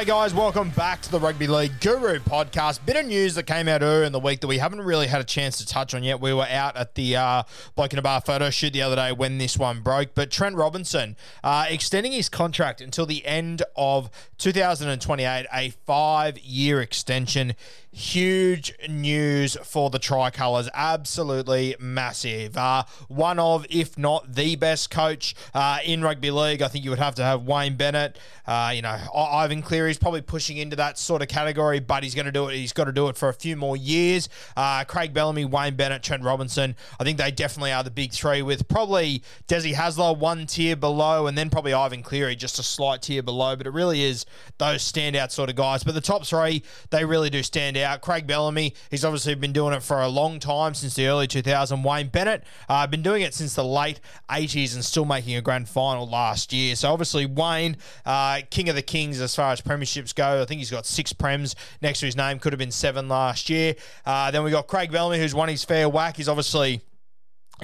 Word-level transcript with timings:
G'day, 0.00 0.06
guys. 0.06 0.32
Welcome 0.32 0.70
back 0.70 1.02
to 1.02 1.10
the 1.10 1.20
Rugby 1.20 1.46
League 1.46 1.78
Guru 1.82 2.20
podcast. 2.20 2.86
Bit 2.86 2.96
of 2.96 3.04
news 3.04 3.34
that 3.34 3.42
came 3.42 3.68
out 3.68 3.82
earlier 3.82 4.04
in 4.04 4.12
the 4.12 4.18
week 4.18 4.40
that 4.40 4.46
we 4.46 4.56
haven't 4.56 4.80
really 4.80 5.08
had 5.08 5.20
a 5.20 5.24
chance 5.24 5.58
to 5.58 5.66
touch 5.66 5.94
on 5.94 6.02
yet. 6.02 6.22
We 6.22 6.32
were 6.32 6.46
out 6.48 6.74
at 6.78 6.94
the 6.94 7.16
uh, 7.16 7.42
Bloke 7.74 7.92
in 7.92 7.98
a 7.98 8.02
Bar 8.02 8.22
photo 8.22 8.48
shoot 8.48 8.72
the 8.72 8.80
other 8.80 8.96
day 8.96 9.12
when 9.12 9.36
this 9.36 9.58
one 9.58 9.82
broke. 9.82 10.14
But 10.14 10.30
Trent 10.30 10.56
Robinson 10.56 11.16
uh, 11.44 11.66
extending 11.68 12.12
his 12.12 12.30
contract 12.30 12.80
until 12.80 13.04
the 13.04 13.26
end 13.26 13.62
of 13.76 14.10
2028, 14.38 15.46
a 15.52 15.68
five 15.84 16.38
year 16.38 16.80
extension. 16.80 17.54
Huge 17.92 18.72
news 18.88 19.56
for 19.64 19.90
the 19.90 19.98
Tricolours. 19.98 20.70
Absolutely 20.72 21.74
massive. 21.78 22.56
Uh, 22.56 22.84
one 23.08 23.38
of, 23.38 23.66
if 23.68 23.98
not 23.98 24.32
the 24.32 24.56
best 24.56 24.90
coach 24.90 25.34
uh, 25.52 25.78
in 25.84 26.00
rugby 26.00 26.30
league. 26.30 26.62
I 26.62 26.68
think 26.68 26.84
you 26.84 26.90
would 26.90 27.00
have 27.00 27.16
to 27.16 27.24
have 27.24 27.42
Wayne 27.42 27.76
Bennett. 27.76 28.16
Uh, 28.46 28.72
you 28.74 28.80
know, 28.80 28.96
Ivan 29.14 29.50
Ivan 29.50 29.62
Cleary's 29.90 29.98
probably 29.98 30.22
pushing 30.22 30.56
into 30.58 30.76
that 30.76 30.98
sort 30.98 31.20
of 31.20 31.26
category, 31.26 31.80
but 31.80 32.04
he's 32.04 32.14
going 32.14 32.26
to 32.26 32.30
do 32.30 32.46
it. 32.46 32.54
He's 32.54 32.72
got 32.72 32.84
to 32.84 32.92
do 32.92 33.08
it 33.08 33.16
for 33.16 33.28
a 33.28 33.34
few 33.34 33.56
more 33.56 33.76
years. 33.76 34.28
Uh, 34.56 34.84
Craig 34.84 35.12
Bellamy, 35.12 35.44
Wayne 35.44 35.74
Bennett, 35.74 36.04
Trent 36.04 36.22
Robinson. 36.22 36.76
I 37.00 37.02
think 37.02 37.18
they 37.18 37.32
definitely 37.32 37.72
are 37.72 37.82
the 37.82 37.90
big 37.90 38.12
three, 38.12 38.40
with 38.40 38.68
probably 38.68 39.24
Desi 39.48 39.74
Hasler 39.74 40.16
one 40.16 40.46
tier 40.46 40.76
below, 40.76 41.26
and 41.26 41.36
then 41.36 41.50
probably 41.50 41.72
Ivan 41.72 42.04
Cleary 42.04 42.36
just 42.36 42.60
a 42.60 42.62
slight 42.62 43.02
tier 43.02 43.20
below. 43.20 43.56
But 43.56 43.66
it 43.66 43.72
really 43.72 44.04
is 44.04 44.26
those 44.58 44.80
standout 44.80 45.32
sort 45.32 45.50
of 45.50 45.56
guys. 45.56 45.82
But 45.82 45.96
the 45.96 46.00
top 46.00 46.24
three, 46.24 46.62
they 46.90 47.04
really 47.04 47.30
do 47.30 47.42
stand 47.42 47.76
out. 47.76 48.00
Craig 48.00 48.28
Bellamy, 48.28 48.74
he's 48.92 49.04
obviously 49.04 49.34
been 49.34 49.52
doing 49.52 49.74
it 49.74 49.82
for 49.82 50.00
a 50.00 50.08
long 50.08 50.38
time 50.38 50.74
since 50.74 50.94
the 50.94 51.08
early 51.08 51.26
2000s. 51.26 51.82
Wayne 51.82 52.10
Bennett, 52.10 52.44
uh, 52.68 52.86
been 52.86 53.02
doing 53.02 53.22
it 53.22 53.34
since 53.34 53.56
the 53.56 53.64
late 53.64 53.98
80s 54.30 54.76
and 54.76 54.84
still 54.84 55.04
making 55.04 55.34
a 55.34 55.42
grand 55.42 55.68
final 55.68 56.08
last 56.08 56.52
year. 56.52 56.76
So 56.76 56.92
obviously 56.92 57.26
Wayne, 57.26 57.76
uh, 58.06 58.42
king 58.50 58.68
of 58.68 58.76
the 58.76 58.82
kings 58.82 59.20
as 59.20 59.34
far 59.34 59.50
as 59.50 59.60
premierships 59.80 60.14
go. 60.14 60.42
I 60.42 60.44
think 60.44 60.58
he's 60.58 60.70
got 60.70 60.86
six 60.86 61.12
prems 61.12 61.54
next 61.80 62.00
to 62.00 62.06
his 62.06 62.16
name. 62.16 62.38
Could 62.38 62.52
have 62.52 62.58
been 62.58 62.70
seven 62.70 63.08
last 63.08 63.48
year. 63.48 63.74
Uh, 64.04 64.30
then 64.30 64.44
we 64.44 64.50
got 64.50 64.66
Craig 64.66 64.92
Bellamy, 64.92 65.18
who's 65.18 65.34
won 65.34 65.48
his 65.48 65.64
fair 65.64 65.88
whack. 65.88 66.16
He's 66.16 66.28
obviously 66.28 66.80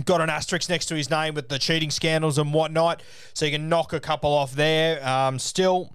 got 0.04 0.20
an 0.20 0.30
asterisk 0.30 0.68
next 0.68 0.86
to 0.86 0.94
his 0.94 1.10
name 1.10 1.34
with 1.34 1.48
the 1.48 1.58
cheating 1.58 1.90
scandals 1.90 2.38
and 2.38 2.52
whatnot. 2.52 3.02
So 3.34 3.46
you 3.46 3.52
can 3.52 3.68
knock 3.68 3.92
a 3.92 4.00
couple 4.00 4.32
off 4.32 4.52
there. 4.52 5.06
Um, 5.06 5.38
still. 5.38 5.92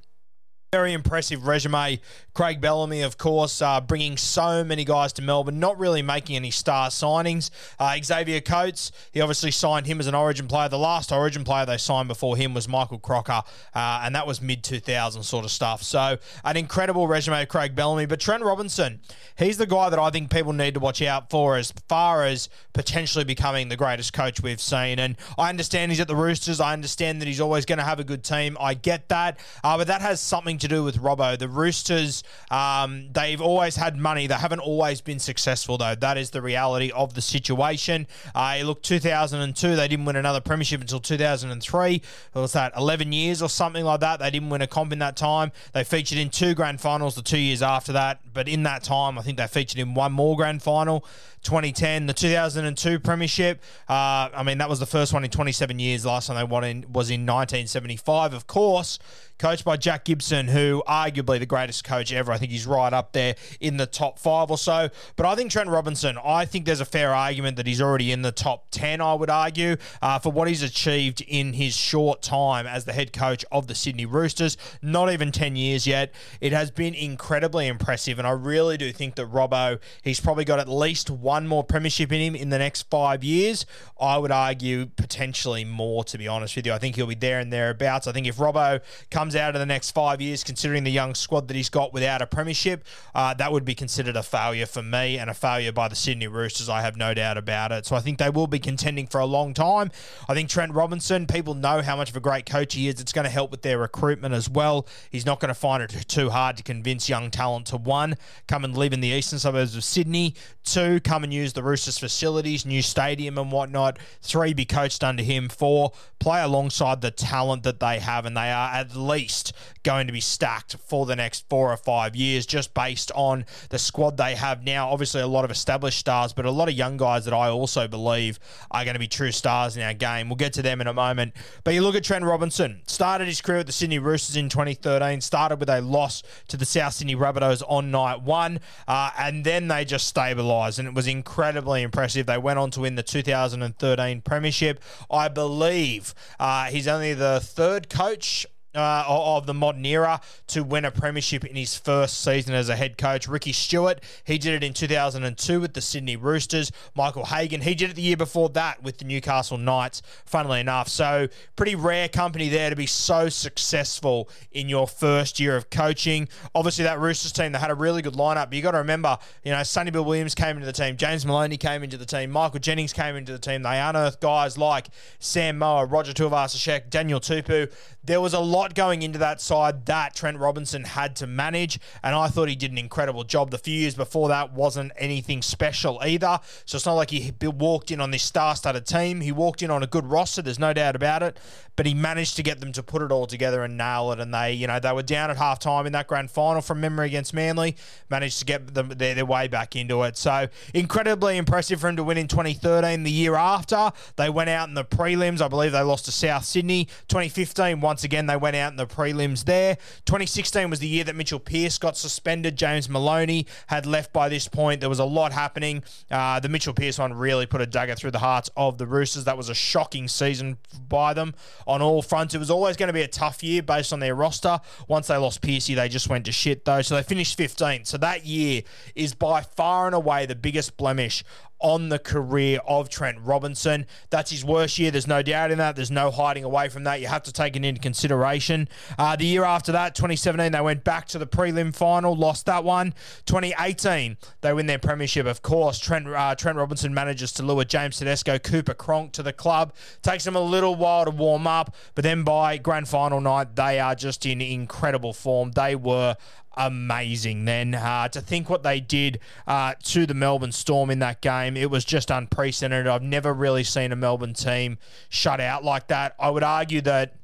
Very 0.72 0.94
impressive 0.94 1.48
resume. 1.48 2.00
Craig 2.34 2.62
Bellamy, 2.62 3.02
of 3.02 3.18
course, 3.18 3.62
uh, 3.62 3.82
bringing 3.82 4.18
so 4.18 4.64
many 4.64 4.86
guys 4.86 5.12
to 5.14 5.22
Melbourne, 5.22 5.60
not 5.60 5.78
really 5.78 6.02
making 6.02 6.36
any 6.36 6.52
star 6.52 6.90
signings. 6.90 7.50
Uh, 7.80 7.98
Xavier 8.02 8.40
Coates, 8.40 8.92
he 9.12 9.20
obviously 9.22 9.52
signed 9.52 9.86
him 9.86 10.00
as 10.00 10.08
an 10.08 10.16
Origin 10.16 10.48
player. 10.48 10.70
The 10.70 10.78
last 10.78 11.12
Origin 11.12 11.44
player 11.44 11.66
they 11.66 11.78
signed 11.78 12.08
before 12.08 12.38
him 12.38 12.54
was 12.54 12.68
Michael 12.68 13.00
Crocker, 13.00 13.42
uh, 13.76 14.02
and 14.04 14.16
that 14.16 14.26
was 14.26 14.42
mid 14.42 14.64
2000 14.64 15.24
sort 15.24 15.46
of 15.46 15.52
stuff. 15.52 15.84
So, 15.84 16.18
an 16.46 16.58
incredible 16.58 17.08
resume, 17.08 17.42
of 17.42 17.50
Craig 17.50 17.76
Bellamy. 17.76 18.06
But 18.06 18.20
Trent 18.20 18.44
Robinson, 18.44 19.02
he's 19.38 19.58
the 19.58 19.68
guy 19.68 19.90
that 19.90 20.00
I 20.00 20.10
think 20.10 20.32
people 20.32 20.54
need 20.54 20.76
to 20.76 20.80
watch 20.80 21.02
out 21.02 21.30
for 21.30 21.58
as 21.58 21.74
far 21.88 22.26
as 22.26 22.50
potentially 22.74 23.26
becoming 23.26 23.70
the 23.70 23.78
greatest 23.78 24.14
coach 24.14 24.42
we've 24.42 24.62
seen. 24.62 25.00
And 25.00 25.18
I 25.38 25.50
understand 25.50 25.92
he's 25.92 26.00
at 26.00 26.08
the 26.08 26.16
Roosters. 26.16 26.60
I 26.60 26.74
understand 26.74 27.22
that 27.22 27.28
he's 27.28 27.42
always 27.42 27.66
going 27.66 27.80
to 27.80 27.84
have 27.84 28.00
a 28.00 28.04
good 28.04 28.24
team. 28.24 28.58
I 28.60 28.74
get 28.74 29.10
that. 29.10 29.40
Uh, 29.64 29.78
but 29.78 29.88
that 29.88 30.02
has 30.02 30.22
something 30.22 30.58
to 30.60 30.68
do 30.68 30.84
with 30.84 30.98
Robbo. 30.98 31.38
The 31.38 31.48
Roosters, 31.48 32.21
um, 32.50 33.10
they've 33.12 33.42
always 33.42 33.76
had 33.76 33.98
money. 33.98 34.28
They 34.28 34.36
haven't 34.36 34.60
always 34.60 35.02
been 35.02 35.20
successful, 35.20 35.78
though. 35.78 35.96
That 35.96 36.18
is 36.18 36.32
the 36.32 36.42
reality 36.42 36.92
of 36.92 37.14
the 37.14 37.22
situation. 37.22 38.08
Uh, 38.34 38.60
look, 38.64 38.82
2002, 38.84 39.76
they 39.76 39.88
didn't 39.88 40.06
win 40.06 40.16
another 40.16 40.42
premiership 40.42 40.82
until 40.82 41.00
2003. 41.00 42.02
What 42.34 42.42
was 42.42 42.54
that, 42.54 42.74
11 42.76 43.12
years 43.12 43.42
or 43.42 43.50
something 43.50 43.86
like 43.86 44.00
that? 44.02 44.20
They 44.20 44.30
didn't 44.30 44.50
win 44.50 44.62
a 44.62 44.68
comp 44.68 44.94
in 44.94 45.00
that 45.00 45.16
time. 45.16 45.52
They 45.74 45.84
featured 45.84 46.18
in 46.18 46.30
two 46.30 46.54
grand 46.54 46.82
finals 46.82 47.16
the 47.16 47.22
two 47.22 47.40
years 47.40 47.62
after 47.62 47.94
that. 47.94 48.22
But 48.34 48.48
in 48.48 48.64
that 48.64 48.84
time, 48.84 49.18
I 49.18 49.22
think 49.22 49.38
they 49.38 49.48
featured 49.48 49.80
in 49.80 49.94
one 49.94 50.12
more 50.12 50.36
grand 50.36 50.62
final. 50.62 51.06
2010, 51.44 52.06
the 52.06 52.14
2002 52.14 53.00
premiership. 53.00 53.62
Uh, 53.90 54.30
I 54.34 54.44
mean, 54.46 54.60
that 54.60 54.70
was 54.70 54.80
the 54.80 54.86
first 54.86 55.14
one 55.14 55.24
in 55.24 55.30
27 55.30 55.80
years. 55.80 56.06
Last 56.06 56.28
time 56.28 56.38
they 56.38 56.44
won 56.44 56.64
in, 56.64 56.82
was 56.92 57.10
in 57.10 57.22
1975, 57.22 58.34
of 58.34 58.48
course, 58.48 59.00
coached 59.40 59.66
by 59.66 59.76
Jack 59.76 60.06
Gibson, 60.06 60.48
who 60.50 60.84
arguably 60.88 61.40
the 61.40 61.48
greatest 61.48 61.84
coach 61.84 62.14
ever. 62.14 62.32
I 62.32 62.38
think 62.38 62.52
he's 62.52 62.68
right 62.68 62.94
up 62.94 63.14
there 63.14 63.36
in 63.60 63.78
the 63.78 63.88
top 63.88 64.20
five 64.20 64.52
or 64.52 64.58
so. 64.58 64.90
But 65.16 65.26
I 65.26 65.36
think 65.36 65.52
Trent 65.52 65.68
Robinson, 65.68 66.18
I 66.24 66.46
think 66.46 66.66
there's 66.66 66.80
a 66.80 66.86
fair 66.86 67.14
argument 67.14 67.58
that 67.58 67.66
he's 67.66 67.82
already 67.82 68.12
in 68.12 68.22
the 68.22 68.32
top 68.32 68.68
10, 68.70 69.02
I 69.02 69.16
would 69.16 69.32
argue, 69.32 69.78
uh, 70.02 70.20
for 70.20 70.32
what 70.32 70.48
he's 70.48 70.62
achieved 70.62 71.22
in 71.22 71.54
his 71.54 71.76
short 71.76 72.22
time 72.22 72.68
as 72.68 72.86
the 72.86 72.94
head 72.94 73.14
coach 73.14 73.44
of 73.52 73.66
the 73.66 73.74
Sydney 73.74 74.06
Roosters. 74.06 74.58
Not 74.84 75.12
even 75.12 75.32
10 75.32 75.56
years 75.56 75.88
yet. 75.88 76.14
It 76.40 76.54
has 76.54 76.70
been 76.70 76.94
incredibly 76.94 77.68
impressive, 77.68 78.20
and 78.20 78.28
I 78.28 78.32
really 78.32 78.78
do 78.78 78.92
think 78.92 79.16
that 79.16 79.32
Robbo, 79.32 79.80
he's 80.04 80.20
probably 80.20 80.46
got 80.46 80.60
at 80.60 80.70
least 80.70 81.10
one 81.10 81.31
more 81.40 81.64
premiership 81.64 82.12
in 82.12 82.22
him 82.22 82.36
in 82.36 82.50
the 82.50 82.58
next 82.58 82.90
five 82.90 83.24
years. 83.24 83.66
I 84.00 84.18
would 84.18 84.32
argue 84.32 84.88
potentially 84.88 85.64
more, 85.66 86.04
to 86.06 86.18
be 86.18 86.28
honest 86.28 86.56
with 86.56 86.66
you. 86.66 86.74
I 86.74 86.78
think 86.78 86.96
he'll 86.96 87.08
be 87.08 87.16
there 87.16 87.40
and 87.40 87.52
thereabouts. 87.52 88.08
I 88.08 88.12
think 88.12 88.28
if 88.28 88.38
Robbo 88.38 88.82
comes 89.10 89.36
out 89.36 89.56
in 89.56 89.60
the 89.60 89.66
next 89.66 89.92
five 89.92 90.22
years, 90.22 90.44
considering 90.44 90.84
the 90.84 90.92
young 90.92 91.16
squad 91.16 91.48
that 91.48 91.56
he's 91.56 91.70
got 91.70 91.94
without 91.94 92.22
a 92.22 92.28
premiership, 92.28 92.84
uh, 93.16 93.34
that 93.36 93.52
would 93.52 93.66
be 93.66 93.76
considered 93.76 94.16
a 94.16 94.24
failure 94.24 94.66
for 94.66 94.84
me 94.84 95.18
and 95.18 95.30
a 95.30 95.34
failure 95.34 95.72
by 95.72 95.88
the 95.88 95.96
Sydney 95.96 96.28
Roosters. 96.28 96.70
I 96.70 96.82
have 96.82 96.98
no 96.98 97.14
doubt 97.14 97.38
about 97.38 97.72
it. 97.72 97.86
So 97.86 97.96
I 97.96 98.00
think 98.00 98.18
they 98.18 98.30
will 98.30 98.48
be 98.48 98.60
contending 98.60 99.08
for 99.08 99.20
a 99.20 99.26
long 99.26 99.54
time. 99.54 99.92
I 100.28 100.34
think 100.34 100.50
Trent 100.50 100.74
Robinson, 100.74 101.28
people 101.28 101.54
know 101.54 101.82
how 101.82 101.96
much 101.96 102.10
of 102.10 102.16
a 102.16 102.20
great 102.20 102.46
coach 102.46 102.74
he 102.74 102.88
is. 102.88 103.00
It's 103.00 103.14
going 103.14 103.26
to 103.26 103.32
help 103.32 103.52
with 103.52 103.62
their 103.62 103.78
recruitment 103.78 104.34
as 104.34 104.50
well. 104.50 104.88
He's 105.10 105.26
not 105.26 105.40
going 105.40 105.50
to 105.50 105.56
find 105.56 105.82
it 105.84 105.90
too 106.08 106.30
hard 106.30 106.58
to 106.58 106.64
convince 106.64 107.10
young 107.10 107.32
talent 107.32 107.68
to 107.68 107.78
one, 107.78 108.16
come 108.48 108.64
and 108.64 108.76
live 108.76 108.94
in 108.94 109.02
the 109.02 109.10
eastern 109.10 109.40
suburbs 109.40 109.76
of 109.76 109.84
Sydney, 109.84 110.36
two, 110.64 111.00
come 111.02 111.21
come 111.22 111.26
and 111.26 111.34
use 111.36 111.54
the 111.54 111.62
Roosters 111.62 112.00
facilities, 112.00 112.66
new 112.66 112.82
stadium 112.82 113.38
and 113.38 113.52
whatnot. 113.52 114.00
Three, 114.24 114.56
be 114.56 114.66
coached 114.66 115.04
under 115.04 115.22
him. 115.22 115.50
Four, 115.50 115.92
play 116.18 116.42
alongside 116.42 117.02
the 117.02 117.12
talent 117.12 117.62
that 117.62 117.80
they 117.80 118.00
have, 118.00 118.26
and 118.26 118.36
they 118.36 118.52
are 118.52 118.74
at 118.74 118.96
least 118.96 119.54
going 119.84 120.08
to 120.08 120.14
be 120.14 120.20
stacked 120.20 120.76
for 120.78 121.06
the 121.06 121.16
next 121.16 121.48
four 121.48 121.72
or 121.72 121.78
five 121.78 122.16
years, 122.16 122.48
just 122.48 122.74
based 122.74 123.12
on 123.14 123.46
the 123.70 123.78
squad 123.78 124.18
they 124.18 124.34
have 124.34 124.64
now. 124.64 124.90
Obviously, 124.90 125.22
a 125.22 125.28
lot 125.28 125.46
of 125.46 125.52
established 125.52 126.00
stars, 126.00 126.34
but 126.34 126.46
a 126.46 126.52
lot 126.52 126.70
of 126.70 126.74
young 126.74 126.98
guys 126.98 127.26
that 127.26 127.36
I 127.36 127.50
also 127.50 127.88
believe 127.88 128.40
are 128.72 128.84
going 128.84 128.96
to 128.96 129.00
be 129.00 129.08
true 129.08 129.32
stars 129.32 129.78
in 129.78 129.84
our 129.84 129.94
game. 129.94 130.28
We'll 130.28 130.38
get 130.38 130.54
to 130.54 130.64
them 130.64 130.82
in 130.82 130.88
a 130.88 130.94
moment. 130.94 131.34
But 131.64 131.76
you 131.76 131.84
look 131.84 131.94
at 131.94 132.04
Trent 132.04 132.26
Robinson, 132.26 132.82
started 132.88 133.28
his 133.28 133.42
career 133.42 133.60
with 133.60 133.68
the 133.68 133.74
Sydney 133.74 134.00
Roosters 134.00 134.38
in 134.38 134.50
2013, 134.50 135.22
started 135.22 135.60
with 135.60 135.70
a 135.70 135.82
loss 135.82 136.24
to 136.48 136.58
the 136.58 136.66
South 136.66 136.94
Sydney 136.94 137.16
Rabbitohs 137.16 137.62
on 137.68 137.92
night 137.92 138.24
one, 138.24 138.60
uh, 138.88 139.12
and 139.20 139.44
then 139.44 139.68
they 139.68 139.86
just 139.86 140.14
stabilised, 140.14 140.80
and 140.80 140.88
it 140.88 140.94
was 140.96 141.08
incredibly 141.12 141.82
impressive. 141.84 142.26
They 142.26 142.38
went 142.38 142.58
on 142.58 142.72
to 142.72 142.82
win 142.82 142.96
the 142.96 143.04
2013 143.04 144.22
Premiership. 144.22 144.82
I 145.12 145.28
believe 145.28 146.16
uh, 146.40 146.66
he's 146.66 146.88
only 146.88 147.14
the 147.14 147.40
third 147.42 147.90
coach 147.90 148.46
uh, 148.76 149.04
of 149.08 149.46
the 149.46 149.54
modern 149.54 149.86
era 149.86 150.22
to 150.48 150.64
win 150.64 150.86
a 150.86 150.92
premiership 150.92 151.44
in 151.44 151.56
his 151.56 151.78
first 151.78 152.24
season 152.24 152.54
as 152.54 152.70
a 152.70 152.76
head 152.76 152.98
coach. 152.98 153.28
Ricky 153.28 153.52
Stuart, 153.52 154.02
he 154.24 154.38
did 154.38 154.54
it 154.54 154.64
in 154.64 154.74
2002 154.74 155.60
with 155.60 155.74
the 155.74 155.82
Sydney 155.82 156.16
Roosters. 156.16 156.72
Michael 156.96 157.26
Hagan, 157.26 157.62
he 157.62 157.76
did 157.76 157.92
it 157.92 157.96
the 157.96 158.02
year 158.02 158.18
before 158.18 158.50
that 158.50 158.82
with 158.82 158.98
the 158.98 159.06
Newcastle 159.06 159.58
Knights, 159.58 160.02
funnily 160.26 160.60
enough. 160.60 160.88
So, 160.88 161.28
pretty 161.56 161.76
rare 161.76 162.08
company 162.08 162.50
there 162.50 162.70
to 162.70 162.76
be 162.76 162.86
so 162.86 163.30
successful 163.30 164.30
in 164.52 164.70
your 164.70 164.88
first 164.88 165.40
year 165.40 165.56
of 165.56 165.70
coaching. 165.70 166.30
Obviously, 166.56 166.84
that 166.84 167.00
Roosters 167.00 167.32
team, 167.32 167.52
they 167.52 167.60
had 167.60 167.72
a 167.72 167.76
really 167.76 168.02
good 168.02 168.14
lineup, 168.14 168.46
but 168.46 168.54
you 168.54 168.62
got 168.62 168.72
to 168.72 168.80
remember, 168.80 169.18
you 169.44 169.52
know, 169.52 169.64
Sonny 169.64 169.92
Bill 169.92 170.06
Williams 170.06 170.36
came 170.36 170.56
into 170.56 170.66
the 170.66 170.74
team, 170.74 170.98
James 170.98 171.26
Maloney 171.26 171.58
came 171.58 171.84
into 171.84 171.98
the 171.98 172.06
team, 172.06 172.32
Michael 172.32 172.60
Jennings 172.60 172.94
came 172.94 173.16
into 173.16 173.32
the 173.32 173.40
team. 173.40 173.64
They 173.64 173.80
unearthed 173.80 174.22
guys 174.22 174.58
like 174.58 174.88
Sam 175.20 175.58
Moa, 175.58 175.86
Roger 175.86 176.14
Tuivasa-Sheck, 176.14 176.90
Daniel 176.90 177.20
Tupou. 177.20 177.72
There 178.04 178.22
was 178.22 178.34
a 178.34 178.40
lot 178.40 178.61
going 178.70 179.02
into 179.02 179.20
that 179.20 179.42
side 179.42 179.86
that 179.88 180.16
Trent 180.16 180.38
Robinson 180.38 180.84
had 180.84 181.16
to 181.18 181.28
manage, 181.28 181.80
and 182.04 182.16
I 182.16 182.28
thought 182.28 182.48
he 182.48 182.56
did 182.56 182.72
an 182.72 182.78
incredible 182.78 183.24
job. 183.24 183.52
The 183.52 183.58
few 183.58 183.74
years 183.74 183.96
before 183.96 184.30
that 184.30 184.54
wasn't 184.54 184.92
anything 184.98 185.42
special 185.42 186.00
either, 186.04 186.40
so 186.66 186.78
it's 186.78 186.86
not 186.86 186.94
like 186.94 187.10
he 187.10 187.34
walked 187.42 187.92
in 187.92 188.00
on 188.00 188.12
this 188.12 188.24
star-studded 188.24 188.86
team. 188.86 189.22
He 189.22 189.32
walked 189.32 189.62
in 189.62 189.72
on 189.72 189.84
a 189.84 189.88
good 189.88 190.06
roster, 190.06 190.42
there's 190.42 190.60
no 190.60 190.74
doubt 190.74 190.96
about 190.96 191.24
it, 191.24 191.38
but 191.76 191.86
he 191.86 191.94
managed 191.94 192.36
to 192.36 192.44
get 192.44 192.60
them 192.60 192.72
to 192.74 192.84
put 192.84 193.02
it 193.02 193.12
all 193.12 193.26
together 193.26 193.64
and 193.64 193.78
nail 193.78 194.12
it. 194.12 194.20
And 194.20 194.34
they, 194.34 194.54
you 194.54 194.68
know, 194.68 194.80
they 194.80 194.92
were 194.92 195.04
down 195.04 195.32
at 195.32 195.38
half 195.38 195.60
time 195.60 195.86
in 195.86 195.94
that 195.94 196.08
grand 196.08 196.30
final 196.30 196.62
from 196.62 196.80
memory 196.82 197.08
against 197.08 197.34
Manly, 197.34 197.76
managed 198.10 198.40
to 198.40 198.46
get 198.46 198.74
them 198.74 198.90
their, 198.90 199.16
their 199.16 199.26
way 199.26 199.48
back 199.48 199.76
into 199.76 200.04
it. 200.04 200.18
So 200.18 200.48
incredibly 200.74 201.38
impressive 201.38 201.82
for 201.82 201.88
him 201.88 201.96
to 201.96 202.04
win 202.04 202.18
in 202.18 202.28
2013. 202.28 203.04
The 203.04 203.12
year 203.12 203.36
after, 203.36 203.92
they 204.16 204.30
went 204.30 204.50
out 204.50 204.68
in 204.68 204.76
the 204.76 204.84
prelims. 204.84 205.42
I 205.42 205.48
believe 205.48 205.72
they 205.72 205.82
lost 205.82 206.06
to 206.06 206.12
South 206.12 206.46
Sydney. 206.46 206.86
2015, 207.08 207.82
once 207.82 208.04
again, 208.04 208.28
they 208.28 208.38
went 208.38 208.51
out 208.56 208.72
in 208.72 208.78
the 208.78 208.88
prelims 208.88 209.46
there. 209.46 209.76
2016 210.06 210.70
was 210.70 210.80
the 210.80 210.88
year 210.88 211.04
that 211.04 211.16
Mitchell 211.16 211.40
Pearce 211.40 211.78
got 211.78 211.98
suspended. 211.98 212.56
James 212.56 212.90
Maloney 212.90 213.48
had 213.68 213.86
left 213.86 214.14
by 214.14 214.30
this 214.30 214.48
point. 214.48 214.80
There 214.80 214.90
was 214.90 215.00
a 215.00 215.06
lot 215.06 215.32
happening. 215.32 215.84
Uh, 216.10 216.40
the 216.40 216.50
Mitchell 216.50 216.74
Pearce 216.74 217.00
one 217.00 217.14
really 217.14 217.46
put 217.46 217.62
a 217.62 217.66
dagger 217.66 217.96
through 217.96 218.12
the 218.12 218.20
hearts 218.20 218.50
of 218.58 218.78
the 218.78 218.88
Roosters. 218.88 219.26
That 219.26 219.38
was 219.38 219.50
a 219.50 219.54
shocking 219.54 220.08
season 220.08 220.58
by 220.88 221.14
them 221.14 221.34
on 221.68 221.82
all 221.82 222.02
fronts. 222.02 222.36
It 222.36 222.40
was 222.40 222.52
always 222.52 222.78
going 222.78 222.88
to 222.88 222.94
be 222.94 223.02
a 223.02 223.08
tough 223.08 223.44
year 223.44 223.62
based 223.64 223.94
on 223.94 224.00
their 224.00 224.16
roster. 224.16 224.60
Once 224.88 225.08
they 225.08 225.18
lost 225.18 225.42
Piercy, 225.42 225.76
they 225.76 225.90
just 225.90 226.10
went 226.10 226.26
to 226.26 226.32
shit, 226.32 226.66
though. 226.66 226.82
So 226.82 226.96
they 226.96 227.04
finished 227.04 227.38
15th. 227.38 227.88
So 227.88 227.98
that 227.98 228.26
year 228.26 228.64
is 228.96 229.14
by 229.14 229.42
far 229.42 229.86
and 229.86 229.96
away 229.96 230.26
the 230.26 230.36
biggest 230.36 230.78
blemish 230.78 231.24
on 231.62 231.90
the 231.90 232.00
career 232.00 232.60
of 232.68 232.90
Trent 232.90 233.18
Robinson. 233.22 233.86
That's 234.10 234.32
his 234.32 234.44
worst 234.44 234.78
year. 234.80 234.92
There's 234.92 235.08
no 235.08 235.22
doubt 235.22 235.52
in 235.52 235.58
that. 235.60 235.76
There's 235.76 235.92
no 235.92 236.12
hiding 236.12 236.44
away 236.44 236.70
from 236.70 236.84
that. 236.84 237.02
You 237.02 237.08
have 237.08 237.24
to 237.24 237.32
take 237.32 237.56
it 237.56 237.64
into 237.64 237.80
consideration. 237.80 238.68
Uh, 238.98 239.16
the 239.16 239.26
year 239.26 239.44
after 239.44 239.72
that, 239.72 239.96
2017, 239.96 240.52
they 240.52 240.62
went 240.62 240.84
back 240.84 241.08
to 241.10 241.20
the 241.20 241.28
prelim 241.28 241.74
final, 241.74 242.16
lost 242.16 242.46
that 242.48 242.64
one. 242.64 242.94
2018, 243.26 244.18
they 244.42 244.54
win 244.54 244.66
their 244.66 244.80
premiership. 244.80 245.26
Of 245.26 245.42
course, 245.42 245.80
Trent 245.80 246.08
uh, 246.08 246.36
Trent 246.36 246.58
Robinson 246.58 246.94
manages 246.94 247.32
to 247.34 247.44
lure 247.44 247.64
James 247.64 247.98
Tedesco, 247.98 248.40
Cooper 248.40 248.74
Cronk 248.74 249.12
to 249.14 249.24
the 249.24 249.34
club. 249.34 249.74
Takes 250.02 250.24
them 250.24 250.36
a 250.36 250.42
little 250.42 250.76
while 250.76 251.06
to 251.06 251.12
warm 251.12 251.48
up, 251.48 251.76
but 251.96 252.04
then 252.04 252.24
by 252.24 252.58
grand 252.58 252.88
final 252.88 253.22
night, 253.22 253.56
they 253.56 253.80
are 253.80 253.96
just 253.96 254.26
in 254.26 254.42
incredible 254.42 255.14
form. 255.14 255.52
They 255.52 255.76
were 255.76 256.18
amazing 256.58 257.46
then. 257.46 257.76
Uh, 257.76 258.08
to 258.10 258.22
think 258.22 258.50
what 258.50 258.64
they 258.64 258.80
did 258.80 259.20
uh, 259.48 259.74
to 259.84 260.06
the 260.06 260.14
Melbourne 260.14 260.52
Storm 260.52 260.90
in 260.90 261.00
that 261.00 261.22
game, 261.22 261.58
it 261.58 261.70
was 261.70 261.86
just 261.86 262.12
unprecedented. 262.12 262.88
I've 262.88 263.04
never 263.04 263.34
really 263.34 263.64
seen 263.64 263.92
a 263.92 263.96
Melbourne 263.96 264.34
team 264.34 264.78
shut 265.10 265.40
out 265.40 265.64
like 265.64 265.88
that. 265.88 266.16
I 266.20 266.30
would 266.30 266.44
argue 266.44 266.82
that. 266.82 267.16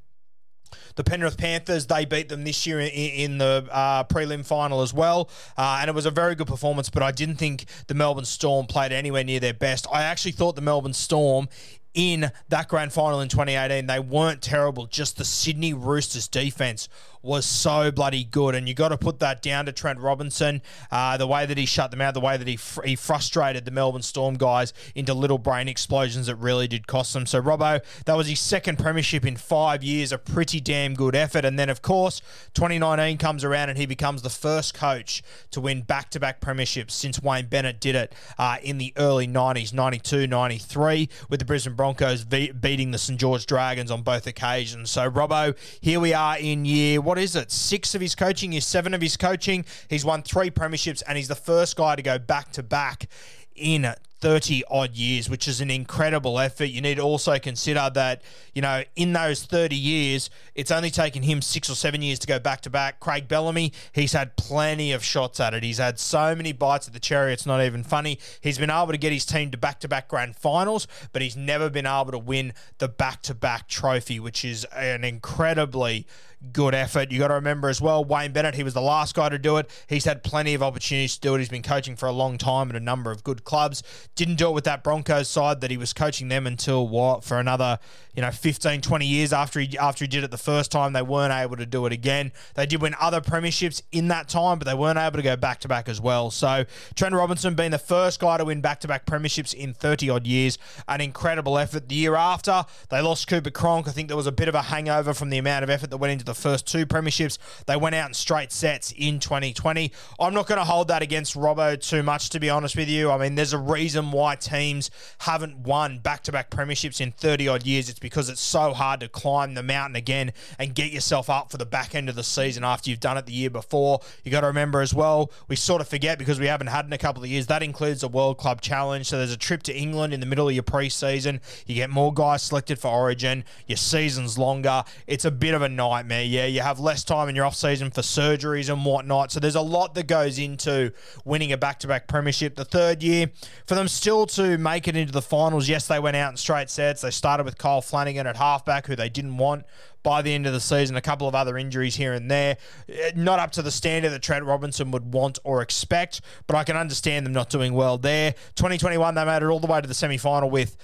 The 0.96 1.04
Penrith 1.04 1.38
Panthers, 1.38 1.86
they 1.86 2.06
beat 2.06 2.28
them 2.28 2.44
this 2.44 2.66
year 2.66 2.80
in, 2.80 2.90
in 2.90 3.38
the 3.38 3.68
uh, 3.72 4.04
prelim 4.06 4.44
final 4.44 4.82
as 4.82 4.94
well. 4.94 5.30
Uh, 5.56 5.78
and 5.80 5.90
it 5.90 5.94
was 5.94 6.08
a 6.08 6.12
very 6.12 6.34
good 6.34 6.48
performance, 6.48 6.90
but 6.90 7.04
I 7.04 7.12
didn't 7.12 7.36
think 7.36 7.66
the 7.86 7.94
Melbourne 7.94 8.26
Storm 8.26 8.66
played 8.66 8.92
anywhere 8.92 9.24
near 9.24 9.40
their 9.40 9.54
best. 9.54 9.86
I 9.94 10.02
actually 10.02 10.32
thought 10.32 10.56
the 10.56 10.62
Melbourne 10.62 10.94
Storm 10.94 11.50
in 11.98 12.32
that 12.50 12.68
grand 12.68 12.94
final 12.94 13.20
in 13.22 13.28
2018, 13.28 13.88
they 13.88 14.00
weren't 14.00 14.42
terrible. 14.42 14.86
Just 14.86 15.18
the 15.18 15.26
Sydney 15.26 15.74
Roosters 15.74 16.28
defense 16.28 16.88
was 17.22 17.46
so 17.46 17.92
bloody 17.92 18.24
good. 18.24 18.56
And 18.56 18.68
you 18.68 18.74
got 18.74 18.90
to 18.90 18.98
put 18.98 19.20
that 19.20 19.42
down 19.42 19.66
to 19.66 19.72
Trent 19.72 20.00
Robinson, 20.00 20.62
uh, 20.92 21.18
the 21.18 21.28
way 21.28 21.46
that 21.46 21.58
he 21.58 21.66
shut 21.66 21.92
them 21.92 22.02
out, 22.02 22.14
the 22.14 22.20
way 22.20 22.38
that 22.38 22.48
he, 22.48 22.58
fr- 22.58 22.84
he 22.84 22.96
frustrated 22.96 23.66
the 23.66 23.72
Melbourne 23.72 24.02
Storm 24.02 24.36
guys 24.36 24.74
into 24.96 25.14
little 25.14 25.38
brain 25.38 25.68
explosions 25.68 26.28
that 26.28 26.36
really 26.36 26.68
did 26.68 26.88
cost 26.88 27.14
them. 27.14 27.26
So, 27.26 27.42
Robbo, 27.42 27.82
that 28.06 28.16
was 28.16 28.28
his 28.28 28.40
second 28.40 28.78
premiership 28.80 29.26
in 29.26 29.36
five 29.36 29.84
years, 29.84 30.12
a 30.12 30.18
pretty 30.18 30.60
damn 30.60 30.94
good 30.94 31.16
effort. 31.16 31.46
And 31.46 31.58
then, 31.58 31.70
of 31.70 31.82
course, 31.82 32.22
2019 32.54 33.18
comes 33.18 33.44
around 33.44 33.70
and 33.70 33.78
he 33.78 33.86
becomes 33.86 34.22
the 34.22 34.30
first 34.30 34.74
coach 34.74 35.24
to 35.52 35.62
win 35.62 35.82
back 35.82 36.10
to 36.12 36.20
back 36.20 36.42
premierships 36.42 36.92
since 36.92 37.22
Wayne 37.22 37.48
Bennett 37.48 37.80
did 37.80 37.96
it 37.96 38.14
uh, 38.38 38.58
in 38.62 38.78
the 38.78 38.94
early 38.98 39.28
90s, 39.28 39.74
92, 39.74 40.28
93, 40.28 41.10
with 41.30 41.40
the 41.40 41.46
Brisbane 41.46 41.76
Broncos 41.76 42.24
beating 42.24 42.92
the 42.92 42.98
St. 42.98 43.20
George 43.20 43.46
Dragons 43.46 43.92
on 43.92 44.02
both 44.02 44.28
occasions. 44.28 44.92
So, 44.92 45.10
Robbo, 45.10 45.56
here 45.82 46.00
we 46.00 46.14
are 46.14 46.38
in 46.38 46.66
year, 46.66 47.02
what 47.02 47.17
is 47.18 47.36
it? 47.36 47.52
Six 47.52 47.96
of 47.96 48.02
his 48.02 48.16
coaching, 48.16 48.52
year 48.52 48.62
seven 48.62 48.94
of 48.94 49.02
his 49.02 49.18
coaching. 49.18 49.66
He's 49.90 50.06
won 50.06 50.24
three 50.24 50.50
premierships 50.50 51.04
and 51.08 51.18
he's 51.18 51.28
the 51.28 51.36
first 51.36 51.76
guy 51.76 51.96
to 51.96 52.02
go 52.02 52.18
back 52.18 52.52
to 52.54 52.64
back 52.64 53.08
in 53.56 53.94
30 54.20 54.64
odd 54.70 54.96
years, 54.96 55.30
which 55.30 55.48
is 55.48 55.62
an 55.62 55.70
incredible 55.70 56.40
effort. 56.40 56.66
You 56.66 56.82
need 56.82 56.96
to 56.96 57.04
also 57.04 57.38
consider 57.38 57.90
that, 57.94 58.22
you 58.54 58.62
know, 58.62 58.84
in 58.96 59.14
those 59.14 59.44
30 59.44 59.76
years, 59.76 60.30
it's 60.56 60.72
only 60.72 60.90
taken 60.90 61.24
him 61.24 61.42
six 61.42 61.70
or 61.70 61.76
seven 61.76 62.02
years 62.02 62.18
to 62.20 62.28
go 62.28 62.40
back 62.40 62.62
to 62.62 62.70
back. 62.70 63.00
Craig 63.00 63.28
Bellamy, 63.28 63.74
he's 63.92 64.14
had 64.14 64.36
plenty 64.36 64.92
of 64.92 65.04
shots 65.04 65.40
at 65.40 65.54
it. 65.54 65.64
He's 65.64 65.78
had 65.78 66.00
so 66.00 66.36
many 66.36 66.52
bites 66.52 66.88
at 66.88 66.94
the 66.94 67.00
cherry, 67.00 67.34
it's 67.34 67.46
not 67.46 67.64
even 67.64 67.84
funny. 67.84 68.18
He's 68.42 68.58
been 68.58 68.72
able 68.72 68.92
to 68.92 68.98
get 68.98 69.12
his 69.12 69.26
team 69.26 69.52
to 69.52 69.58
back 69.58 69.80
to 69.82 69.88
back 69.88 70.08
grand 70.08 70.36
finals, 70.36 70.88
but 71.14 71.22
he's 71.22 71.36
never 71.36 71.70
been 71.70 71.86
able 71.86 72.12
to 72.12 72.20
win 72.20 72.54
the 72.80 72.88
back 72.88 73.22
to 73.24 73.36
back 73.36 73.68
trophy, 73.68 74.20
which 74.20 74.44
is 74.44 74.66
an 74.76 75.04
incredibly 75.04 76.08
good 76.54 76.74
effort. 76.74 77.12
You 77.12 77.20
got 77.20 77.30
to 77.30 77.36
remember 77.36 77.70
as 77.70 77.82
well, 77.82 78.04
Wayne 78.04 78.32
Bennett, 78.32 78.56
he 78.56 78.64
was 78.64 78.74
the 78.74 78.82
last 78.82 79.16
guy 79.16 79.30
to 79.30 79.38
do 79.38 79.58
it. 79.58 79.70
He's 79.88 80.06
had 80.06 80.24
plenty 80.24 80.54
of 80.54 80.64
opportunities 80.64 81.16
to 81.16 81.22
do 81.22 81.36
it. 81.36 81.40
He's 81.40 81.50
been 81.50 81.64
coaching 81.64 81.96
for 81.96 82.08
a 82.08 82.12
long 82.12 82.38
time 82.38 82.70
at 82.70 82.76
a 82.76 82.80
number 82.80 83.12
of 83.12 83.24
good 83.24 83.44
clubs. 83.44 83.84
Didn't 84.16 84.36
do 84.36 84.50
it 84.50 84.54
with 84.54 84.64
that 84.66 84.84
Broncos 84.84 85.30
side 85.30 85.62
that 85.62 85.72
he 85.72 85.78
was 85.78 85.94
coaching 85.94 86.28
them 86.28 86.48
until 86.48 86.88
what 86.88 87.24
for 87.24 87.40
another, 87.40 87.80
you 88.16 88.22
know, 88.22 88.32
15, 88.32 88.82
20 88.82 89.06
years 89.06 89.34
after 89.34 89.60
he 89.60 89.78
after 89.78 90.04
he 90.04 90.08
did 90.08 90.24
it 90.24 90.32
the 90.32 90.38
first 90.38 90.72
time. 90.72 90.94
They 90.94 91.02
weren't 91.02 91.34
able 91.34 91.58
to 91.58 91.66
do 91.66 91.86
it 91.86 91.94
again. 91.94 92.32
They 92.56 92.66
did 92.66 92.82
win 92.82 92.96
other 93.00 93.22
premierships 93.22 93.82
in 93.92 94.08
that 94.10 94.28
time, 94.28 94.60
but 94.60 94.66
they 94.66 94.74
weren't 94.74 95.00
able 95.00 95.18
to 95.18 95.24
go 95.24 95.36
back 95.36 95.60
to 95.62 95.68
back 95.68 95.90
as 95.90 96.02
well. 96.02 96.32
So 96.32 96.66
Trent 96.96 97.14
Robinson 97.14 97.56
being 97.56 97.72
the 97.72 97.80
first 97.80 98.20
guy 98.20 98.38
to 98.38 98.46
win 98.46 98.62
back 98.62 98.80
to 98.82 98.88
back 98.88 99.06
premierships 99.06 99.54
in 99.54 99.74
30 99.74 100.10
odd 100.10 100.28
years, 100.28 100.58
an 100.88 101.02
incredible 101.02 101.58
effort. 101.58 101.90
The 101.90 101.96
year 101.96 102.16
after, 102.16 102.66
they 102.90 103.02
lost 103.02 103.28
Cooper 103.28 103.52
Cronk. 103.52 103.88
I 103.88 103.92
think 103.92 104.08
there 104.08 104.18
was 104.18 104.28
a 104.28 104.32
bit 104.32 104.48
of 104.48 104.56
a 104.56 104.64
hangover 104.64 105.14
from 105.14 105.30
the 105.30 105.38
amount 105.38 105.64
of 105.64 105.70
effort 105.70 105.90
that 105.90 105.98
went 105.98 106.12
into 106.12 106.26
the 106.26 106.36
first 106.38 106.68
two 106.68 106.86
premierships. 106.86 107.38
They 107.66 107.76
went 107.76 107.96
out 107.96 108.10
in 108.10 108.14
straight 108.14 108.52
sets 108.52 108.94
in 108.96 109.20
2020. 109.20 109.92
I'm 110.20 110.34
not 110.34 110.48
going 110.48 110.60
to 110.60 110.66
hold 110.66 110.88
that 110.90 111.02
against 111.02 111.36
Robbo 111.36 111.80
too 111.80 112.04
much, 112.04 112.30
to 112.30 112.40
be 112.40 112.50
honest 112.50 112.76
with 112.76 112.90
you. 112.90 113.12
I 113.12 113.18
mean, 113.18 113.36
there's 113.36 113.54
a 113.54 113.58
reason 113.58 114.12
why 114.12 114.36
teams 114.36 114.90
haven't 115.20 115.60
won 115.60 116.00
back 116.00 116.24
to 116.24 116.32
back 116.32 116.50
premierships 116.50 117.02
in 117.02 117.12
30 117.12 117.48
odd 117.48 117.66
years. 117.66 117.90
It's 117.90 118.00
because 118.00 118.30
it's 118.30 118.42
so 118.42 118.74
hard 118.74 119.00
to 119.02 119.10
climb 119.10 119.54
the 119.54 119.64
mountain 119.64 119.96
again 119.96 120.32
and 120.60 120.74
get 120.74 120.92
yourself 120.92 121.30
up 121.30 121.52
for 121.52 121.58
the 121.58 121.66
back 121.66 121.96
end 121.96 122.10
of 122.10 122.16
the 122.16 122.24
season 122.24 122.64
after 122.64 122.90
you've 122.90 123.00
done 123.00 123.18
it 123.18 123.26
the 123.26 123.34
year 123.34 123.50
before. 123.50 124.00
You 124.24 124.32
got 124.32 124.42
to 124.42 124.48
remember 124.48 124.82
as 124.82 124.94
well, 124.94 125.32
we 125.48 125.56
sort 125.56 125.82
of 125.82 125.88
forget 125.88 126.20
because 126.20 126.40
we 126.40 126.48
haven't 126.48 126.68
had 126.68 126.86
in 126.86 126.94
a 126.94 126.98
couple 126.98 127.24
of 127.24 127.30
years. 127.30 127.48
That 127.48 127.64
includes 127.64 128.02
the 128.02 128.08
World 128.08 128.38
Club 128.38 128.62
Challenge. 128.62 129.06
So 129.08 129.18
there's 129.18 129.32
a 129.32 129.38
trip 129.38 129.64
to 129.64 129.76
England 129.76 130.14
in 130.14 130.20
the 130.20 130.26
middle 130.26 130.48
of 130.48 130.54
your 130.54 130.64
preseason. 130.64 131.40
You 131.66 131.76
get 131.76 131.90
more 131.90 132.14
guys 132.14 132.44
selected 132.44 132.80
for 132.80 132.90
Origin. 132.90 133.44
Your 133.68 133.78
season's 133.78 134.38
longer. 134.38 134.84
It's 135.08 135.26
a 135.26 135.32
bit 135.32 135.54
of 135.54 135.62
a 135.62 135.70
nightmare. 135.70 136.17
Yeah, 136.26 136.46
you 136.46 136.62
have 136.62 136.80
less 136.80 137.04
time 137.04 137.30
in 137.30 137.36
your 137.36 137.46
off 137.46 137.56
season 137.56 137.92
for 137.92 138.02
surgeries 138.02 138.72
and 138.72 138.84
whatnot. 138.86 139.32
So 139.32 139.40
there's 139.40 139.56
a 139.56 139.62
lot 139.62 139.96
that 139.96 140.08
goes 140.08 140.40
into 140.40 140.92
winning 141.26 141.52
a 141.52 141.58
back 141.58 141.80
to 141.80 141.88
back 141.88 142.08
premiership. 142.08 142.56
The 142.56 142.66
third 142.66 143.04
year, 143.04 143.32
for 143.66 143.76
them 143.76 143.88
still 143.88 144.26
to 144.28 144.58
make 144.58 144.88
it 144.88 144.96
into 144.96 145.12
the 145.12 145.22
finals, 145.22 145.68
yes, 145.70 145.88
they 145.88 146.00
went 146.00 146.18
out 146.18 146.32
in 146.32 146.38
straight 146.38 146.70
sets. 146.70 147.02
They 147.02 147.12
started 147.12 147.44
with 147.46 147.58
Kyle 147.58 147.82
Flanagan 147.82 148.28
at 148.28 148.38
halfback, 148.38 148.88
who 148.88 148.96
they 148.96 149.10
didn't 149.10 149.38
want 149.38 149.66
by 150.04 150.22
the 150.22 150.34
end 150.34 150.46
of 150.48 150.54
the 150.54 150.60
season. 150.62 150.96
A 150.96 151.02
couple 151.02 151.28
of 151.28 151.36
other 151.36 151.58
injuries 151.58 151.96
here 151.96 152.14
and 152.14 152.32
there. 152.32 152.58
Eh, 152.88 153.12
Not 153.16 153.40
up 153.40 153.52
to 153.54 153.62
the 153.62 153.72
standard 153.72 154.12
that 154.12 154.22
Trent 154.22 154.46
Robinson 154.46 154.92
would 154.92 155.14
want 155.14 155.40
or 155.44 155.62
expect, 155.62 156.22
but 156.48 156.56
I 156.56 156.64
can 156.64 156.78
understand 156.78 157.26
them 157.26 157.34
not 157.34 157.50
doing 157.50 157.74
well 157.74 157.98
there. 157.98 158.34
2021, 158.56 159.16
they 159.16 159.26
made 159.26 159.44
it 159.44 159.48
all 159.48 159.60
the 159.60 159.68
way 159.68 159.82
to 159.82 159.88
the 159.88 159.94
semi 159.94 160.18
final 160.18 160.50
with 160.50 160.78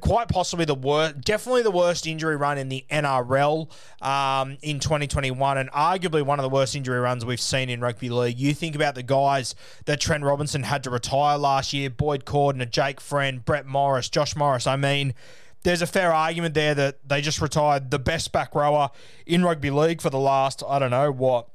quite 0.00 0.28
possibly 0.28 0.64
the 0.64 0.74
worst, 0.74 1.20
definitely 1.22 1.62
the 1.62 1.70
worst 1.70 2.06
injury 2.06 2.36
run 2.36 2.58
in 2.58 2.68
the 2.68 2.84
NRL 2.90 3.70
um, 4.02 4.58
in 4.62 4.80
2021, 4.80 5.58
and 5.58 5.70
arguably 5.70 6.22
one 6.22 6.38
of 6.38 6.42
the 6.42 6.48
worst 6.48 6.74
injury 6.74 6.98
runs 7.00 7.24
we've 7.24 7.40
seen 7.40 7.70
in 7.70 7.80
rugby 7.80 8.10
league. 8.10 8.38
You 8.38 8.54
think 8.54 8.74
about 8.74 8.94
the 8.94 9.02
guys 9.02 9.54
that 9.86 10.00
Trent 10.00 10.24
Robinson 10.24 10.64
had 10.64 10.84
to 10.84 10.90
retire 10.90 11.38
last 11.38 11.72
year: 11.72 11.88
Boyd 11.90 12.24
Cordner, 12.24 12.70
Jake 12.70 13.00
Friend, 13.00 13.44
Brett 13.44 13.66
Morris, 13.66 14.08
Josh 14.08 14.36
Morris. 14.36 14.66
I 14.66 14.76
mean 14.76 15.14
there's 15.62 15.82
a 15.82 15.86
fair 15.86 16.12
argument 16.12 16.54
there 16.54 16.74
that 16.74 17.06
they 17.06 17.20
just 17.20 17.40
retired 17.40 17.90
the 17.90 17.98
best 17.98 18.32
back 18.32 18.54
rower 18.54 18.90
in 19.26 19.44
rugby 19.44 19.70
league 19.70 20.00
for 20.00 20.08
the 20.08 20.18
last, 20.18 20.62
I 20.66 20.78
don't 20.78 20.90
know, 20.90 21.12
what, 21.12 21.48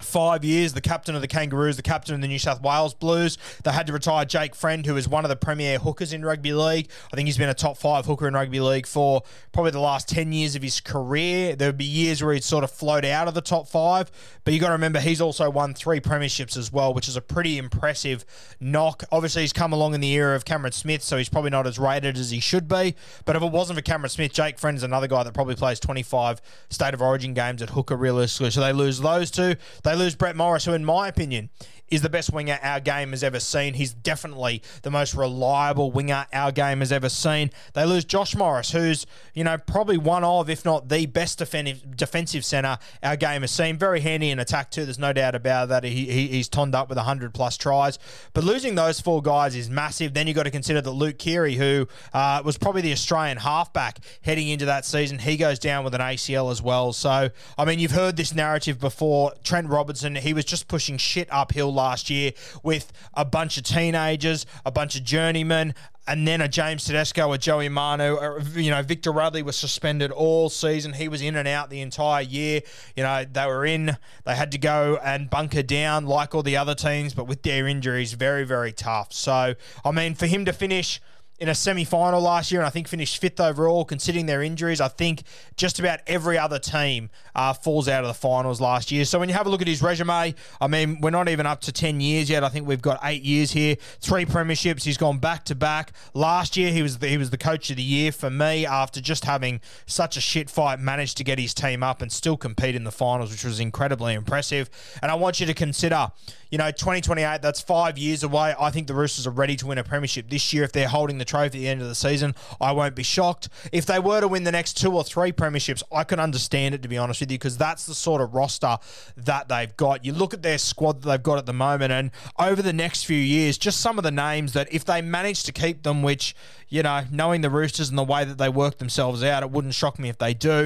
five 0.00 0.44
years, 0.44 0.74
the 0.74 0.80
captain 0.80 1.14
of 1.14 1.20
the 1.20 1.28
Kangaroos, 1.28 1.76
the 1.76 1.82
captain 1.82 2.14
of 2.14 2.20
the 2.20 2.28
New 2.28 2.38
South 2.38 2.60
Wales 2.60 2.94
Blues. 2.94 3.38
They 3.64 3.72
had 3.72 3.86
to 3.86 3.92
retire 3.92 4.24
Jake 4.24 4.54
Friend, 4.54 4.84
who 4.84 4.96
is 4.96 5.08
one 5.08 5.24
of 5.24 5.28
the 5.28 5.36
premier 5.36 5.78
hookers 5.78 6.12
in 6.12 6.24
rugby 6.24 6.52
league. 6.52 6.88
I 7.12 7.16
think 7.16 7.26
he's 7.26 7.38
been 7.38 7.48
a 7.48 7.54
top 7.54 7.78
five 7.78 8.06
hooker 8.06 8.28
in 8.28 8.34
rugby 8.34 8.60
league 8.60 8.86
for 8.86 9.22
probably 9.52 9.70
the 9.70 9.80
last 9.80 10.08
10 10.08 10.32
years 10.32 10.54
of 10.54 10.62
his 10.62 10.80
career. 10.80 11.56
There 11.56 11.68
would 11.68 11.78
be 11.78 11.84
years 11.84 12.22
where 12.22 12.34
he'd 12.34 12.44
sort 12.44 12.64
of 12.64 12.70
float 12.70 13.04
out 13.04 13.28
of 13.28 13.34
the 13.34 13.40
top 13.40 13.68
five, 13.68 14.10
but 14.44 14.52
you 14.52 14.60
got 14.60 14.68
to 14.68 14.72
remember 14.72 15.00
he's 15.00 15.20
also 15.20 15.48
won 15.50 15.74
three 15.74 16.00
premierships 16.00 16.56
as 16.56 16.72
well, 16.72 16.92
which 16.92 17.08
is 17.08 17.16
a 17.16 17.22
pretty 17.22 17.58
impressive 17.58 18.24
knock. 18.60 19.04
Obviously, 19.10 19.42
he's 19.42 19.52
come 19.52 19.72
along 19.72 19.94
in 19.94 20.00
the 20.00 20.12
era 20.12 20.36
of 20.36 20.44
Cameron 20.44 20.72
Smith, 20.72 21.02
so 21.02 21.16
he's 21.16 21.28
probably 21.28 21.50
not 21.50 21.66
as 21.66 21.78
rated 21.78 22.18
as 22.18 22.30
he 22.30 22.40
should 22.40 22.68
be. 22.68 22.94
But 23.24 23.36
if 23.36 23.42
it 23.42 23.50
wasn't 23.50 23.78
for 23.78 23.82
Cameron 23.82 24.10
Smith, 24.10 24.32
Jake 24.32 24.58
Friend 24.58 24.76
is 24.76 24.82
another 24.82 25.08
guy 25.08 25.22
that 25.22 25.32
probably 25.34 25.54
plays 25.54 25.80
25 25.80 26.40
state 26.68 26.94
of 26.94 27.00
origin 27.00 27.34
games 27.34 27.62
at 27.62 27.70
hooker 27.70 27.96
realistically. 27.96 28.50
So 28.50 28.60
they 28.60 28.72
lose 28.72 29.00
those 29.00 29.30
two. 29.30 29.56
They 29.86 29.94
lose 29.94 30.16
Brett 30.16 30.34
Morris, 30.34 30.64
who, 30.64 30.72
in 30.72 30.84
my 30.84 31.06
opinion, 31.06 31.48
is 31.88 32.02
the 32.02 32.08
best 32.08 32.32
winger 32.32 32.58
our 32.62 32.80
game 32.80 33.10
has 33.10 33.22
ever 33.22 33.38
seen. 33.38 33.74
He's 33.74 33.92
definitely 33.92 34.62
the 34.82 34.90
most 34.90 35.14
reliable 35.14 35.90
winger 35.90 36.26
our 36.32 36.52
game 36.52 36.80
has 36.80 36.90
ever 36.90 37.08
seen. 37.08 37.50
They 37.74 37.84
lose 37.84 38.04
Josh 38.04 38.34
Morris, 38.34 38.72
who's, 38.72 39.06
you 39.34 39.44
know, 39.44 39.56
probably 39.58 39.96
one 39.96 40.24
of, 40.24 40.50
if 40.50 40.64
not 40.64 40.88
the 40.88 41.06
best 41.06 41.38
defensive 41.38 41.96
defensive 41.96 42.44
centre 42.44 42.78
our 43.02 43.16
game 43.16 43.42
has 43.42 43.50
seen. 43.50 43.78
Very 43.78 44.00
handy 44.00 44.30
in 44.30 44.38
attack, 44.38 44.70
too. 44.70 44.84
There's 44.84 44.98
no 44.98 45.12
doubt 45.12 45.34
about 45.34 45.68
that. 45.68 45.84
He, 45.84 46.06
he, 46.06 46.26
he's 46.28 46.48
tonned 46.48 46.74
up 46.74 46.88
with 46.88 46.98
100 46.98 47.32
plus 47.32 47.56
tries. 47.56 47.98
But 48.32 48.44
losing 48.44 48.74
those 48.74 49.00
four 49.00 49.22
guys 49.22 49.54
is 49.54 49.70
massive. 49.70 50.14
Then 50.14 50.26
you've 50.26 50.36
got 50.36 50.44
to 50.44 50.50
consider 50.50 50.80
that 50.80 50.90
Luke 50.90 51.18
Keary, 51.18 51.54
who 51.54 51.86
uh, 52.12 52.42
was 52.44 52.58
probably 52.58 52.82
the 52.82 52.92
Australian 52.92 53.38
halfback 53.38 53.98
heading 54.22 54.48
into 54.48 54.66
that 54.66 54.84
season, 54.84 55.18
he 55.20 55.36
goes 55.36 55.58
down 55.58 55.84
with 55.84 55.94
an 55.94 56.00
ACL 56.00 56.50
as 56.50 56.60
well. 56.60 56.92
So, 56.92 57.30
I 57.56 57.64
mean, 57.64 57.78
you've 57.78 57.92
heard 57.92 58.16
this 58.16 58.34
narrative 58.34 58.80
before. 58.80 59.32
Trent 59.44 59.68
Robertson, 59.68 60.16
he 60.16 60.32
was 60.32 60.44
just 60.44 60.68
pushing 60.68 60.96
shit 60.96 61.28
uphill 61.30 61.75
last 61.76 62.10
year 62.10 62.32
with 62.64 62.92
a 63.14 63.24
bunch 63.24 63.56
of 63.56 63.62
teenagers, 63.62 64.46
a 64.64 64.72
bunch 64.72 64.96
of 64.96 65.04
journeymen, 65.04 65.74
and 66.08 66.26
then 66.26 66.40
a 66.40 66.48
James 66.48 66.84
Tedesco, 66.84 67.32
a 67.32 67.38
Joey 67.38 67.68
Manu. 67.68 68.16
uh, 68.16 68.40
You 68.54 68.70
know, 68.70 68.82
Victor 68.82 69.10
Radley 69.10 69.42
was 69.42 69.56
suspended 69.56 70.12
all 70.12 70.48
season. 70.48 70.92
He 70.92 71.08
was 71.08 71.20
in 71.20 71.34
and 71.34 71.48
out 71.48 71.68
the 71.68 71.80
entire 71.80 72.22
year. 72.22 72.60
You 72.94 73.02
know, 73.02 73.24
they 73.24 73.46
were 73.46 73.66
in, 73.66 73.96
they 74.24 74.36
had 74.36 74.52
to 74.52 74.58
go 74.58 75.00
and 75.04 75.28
bunker 75.28 75.62
down 75.62 76.06
like 76.06 76.34
all 76.34 76.44
the 76.44 76.56
other 76.56 76.74
teams, 76.74 77.12
but 77.12 77.26
with 77.26 77.42
their 77.42 77.66
injuries, 77.66 78.12
very, 78.12 78.44
very 78.44 78.72
tough. 78.72 79.12
So, 79.12 79.54
I 79.84 79.90
mean, 79.90 80.14
for 80.14 80.26
him 80.26 80.44
to 80.44 80.52
finish 80.52 81.00
in 81.38 81.48
a 81.48 81.54
semi 81.54 81.84
final 81.84 82.20
last 82.20 82.50
year 82.50 82.60
and 82.60 82.66
I 82.66 82.70
think 82.70 82.88
finished 82.88 83.18
fifth 83.18 83.40
overall, 83.40 83.84
considering 83.84 84.26
their 84.26 84.42
injuries. 84.42 84.80
I 84.80 84.88
think 84.88 85.22
just 85.56 85.78
about 85.78 86.00
every 86.06 86.38
other 86.38 86.58
team 86.58 87.10
uh, 87.34 87.52
falls 87.52 87.88
out 87.88 88.02
of 88.02 88.08
the 88.08 88.14
finals 88.14 88.60
last 88.60 88.90
year. 88.90 89.04
So 89.04 89.18
when 89.18 89.28
you 89.28 89.34
have 89.34 89.46
a 89.46 89.50
look 89.50 89.60
at 89.60 89.68
his 89.68 89.82
resume, 89.82 90.34
I 90.60 90.66
mean, 90.66 91.00
we're 91.00 91.10
not 91.10 91.28
even 91.28 91.46
up 91.46 91.60
to 91.62 91.72
10 91.72 92.00
years 92.00 92.30
yet. 92.30 92.42
I 92.42 92.48
think 92.48 92.66
we've 92.66 92.82
got 92.82 93.00
eight 93.02 93.22
years 93.22 93.52
here, 93.52 93.76
three 94.00 94.24
premierships. 94.24 94.84
He's 94.84 94.96
gone 94.96 95.18
back 95.18 95.44
to 95.46 95.54
back. 95.54 95.92
Last 96.14 96.56
year, 96.56 96.72
he 96.72 96.82
was 96.82 96.98
the, 96.98 97.08
he 97.08 97.18
was 97.18 97.30
the 97.30 97.38
coach 97.38 97.70
of 97.70 97.76
the 97.76 97.82
year 97.82 98.12
for 98.12 98.30
me 98.30 98.64
after 98.64 99.00
just 99.00 99.24
having 99.24 99.60
such 99.84 100.16
a 100.16 100.20
shit 100.20 100.48
fight, 100.48 100.80
managed 100.80 101.16
to 101.18 101.24
get 101.24 101.38
his 101.38 101.52
team 101.52 101.82
up 101.82 102.00
and 102.00 102.10
still 102.10 102.36
compete 102.36 102.74
in 102.74 102.84
the 102.84 102.92
finals, 102.92 103.30
which 103.30 103.44
was 103.44 103.60
incredibly 103.60 104.14
impressive. 104.14 104.70
And 105.02 105.10
I 105.10 105.14
want 105.14 105.40
you 105.40 105.46
to 105.46 105.54
consider, 105.54 106.10
you 106.50 106.58
know, 106.58 106.70
2028, 106.70 107.42
that's 107.42 107.60
five 107.60 107.98
years 107.98 108.22
away. 108.22 108.54
I 108.58 108.70
think 108.70 108.86
the 108.86 108.94
Roosters 108.94 109.26
are 109.26 109.30
ready 109.30 109.56
to 109.56 109.66
win 109.66 109.78
a 109.78 109.84
premiership 109.84 110.28
this 110.28 110.52
year 110.52 110.64
if 110.64 110.72
they're 110.72 110.88
holding 110.88 111.18
the 111.18 111.24
trophy 111.24 111.46
at 111.46 111.52
the 111.52 111.68
end 111.68 111.82
of 111.82 111.88
the 111.88 111.94
season. 111.94 112.34
I 112.60 112.72
won't 112.72 112.94
be 112.94 113.02
shocked. 113.02 113.48
If 113.72 113.86
they 113.86 113.98
were 113.98 114.20
to 114.20 114.28
win 114.28 114.44
the 114.44 114.52
next 114.52 114.74
two 114.74 114.92
or 114.92 115.04
three 115.04 115.32
premierships, 115.32 115.82
I 115.92 116.04
can 116.04 116.20
understand 116.20 116.74
it, 116.74 116.82
to 116.82 116.88
be 116.88 116.98
honest 116.98 117.20
with 117.20 117.30
you, 117.30 117.38
because 117.38 117.56
that's 117.56 117.86
the 117.86 117.94
sort 117.94 118.20
of 118.20 118.34
roster 118.34 118.76
that 119.16 119.48
they've 119.48 119.76
got. 119.76 120.04
You 120.04 120.12
look 120.12 120.34
at 120.34 120.42
their 120.42 120.58
squad 120.58 121.02
that 121.02 121.08
they've 121.08 121.22
got 121.22 121.38
at 121.38 121.46
the 121.46 121.52
moment, 121.52 121.92
and 121.92 122.10
over 122.38 122.62
the 122.62 122.72
next 122.72 123.04
few 123.04 123.16
years, 123.16 123.58
just 123.58 123.80
some 123.80 123.98
of 123.98 124.04
the 124.04 124.10
names 124.10 124.52
that 124.52 124.72
if 124.72 124.84
they 124.84 125.02
manage 125.02 125.44
to 125.44 125.52
keep 125.52 125.82
them, 125.82 126.02
which, 126.02 126.36
you 126.68 126.82
know, 126.82 127.04
knowing 127.10 127.40
the 127.40 127.50
Roosters 127.50 127.88
and 127.88 127.98
the 127.98 128.04
way 128.04 128.24
that 128.24 128.38
they 128.38 128.48
work 128.48 128.78
themselves 128.78 129.22
out, 129.22 129.42
it 129.42 129.50
wouldn't 129.50 129.74
shock 129.74 129.98
me 129.98 130.08
if 130.08 130.18
they 130.18 130.34
do. 130.34 130.65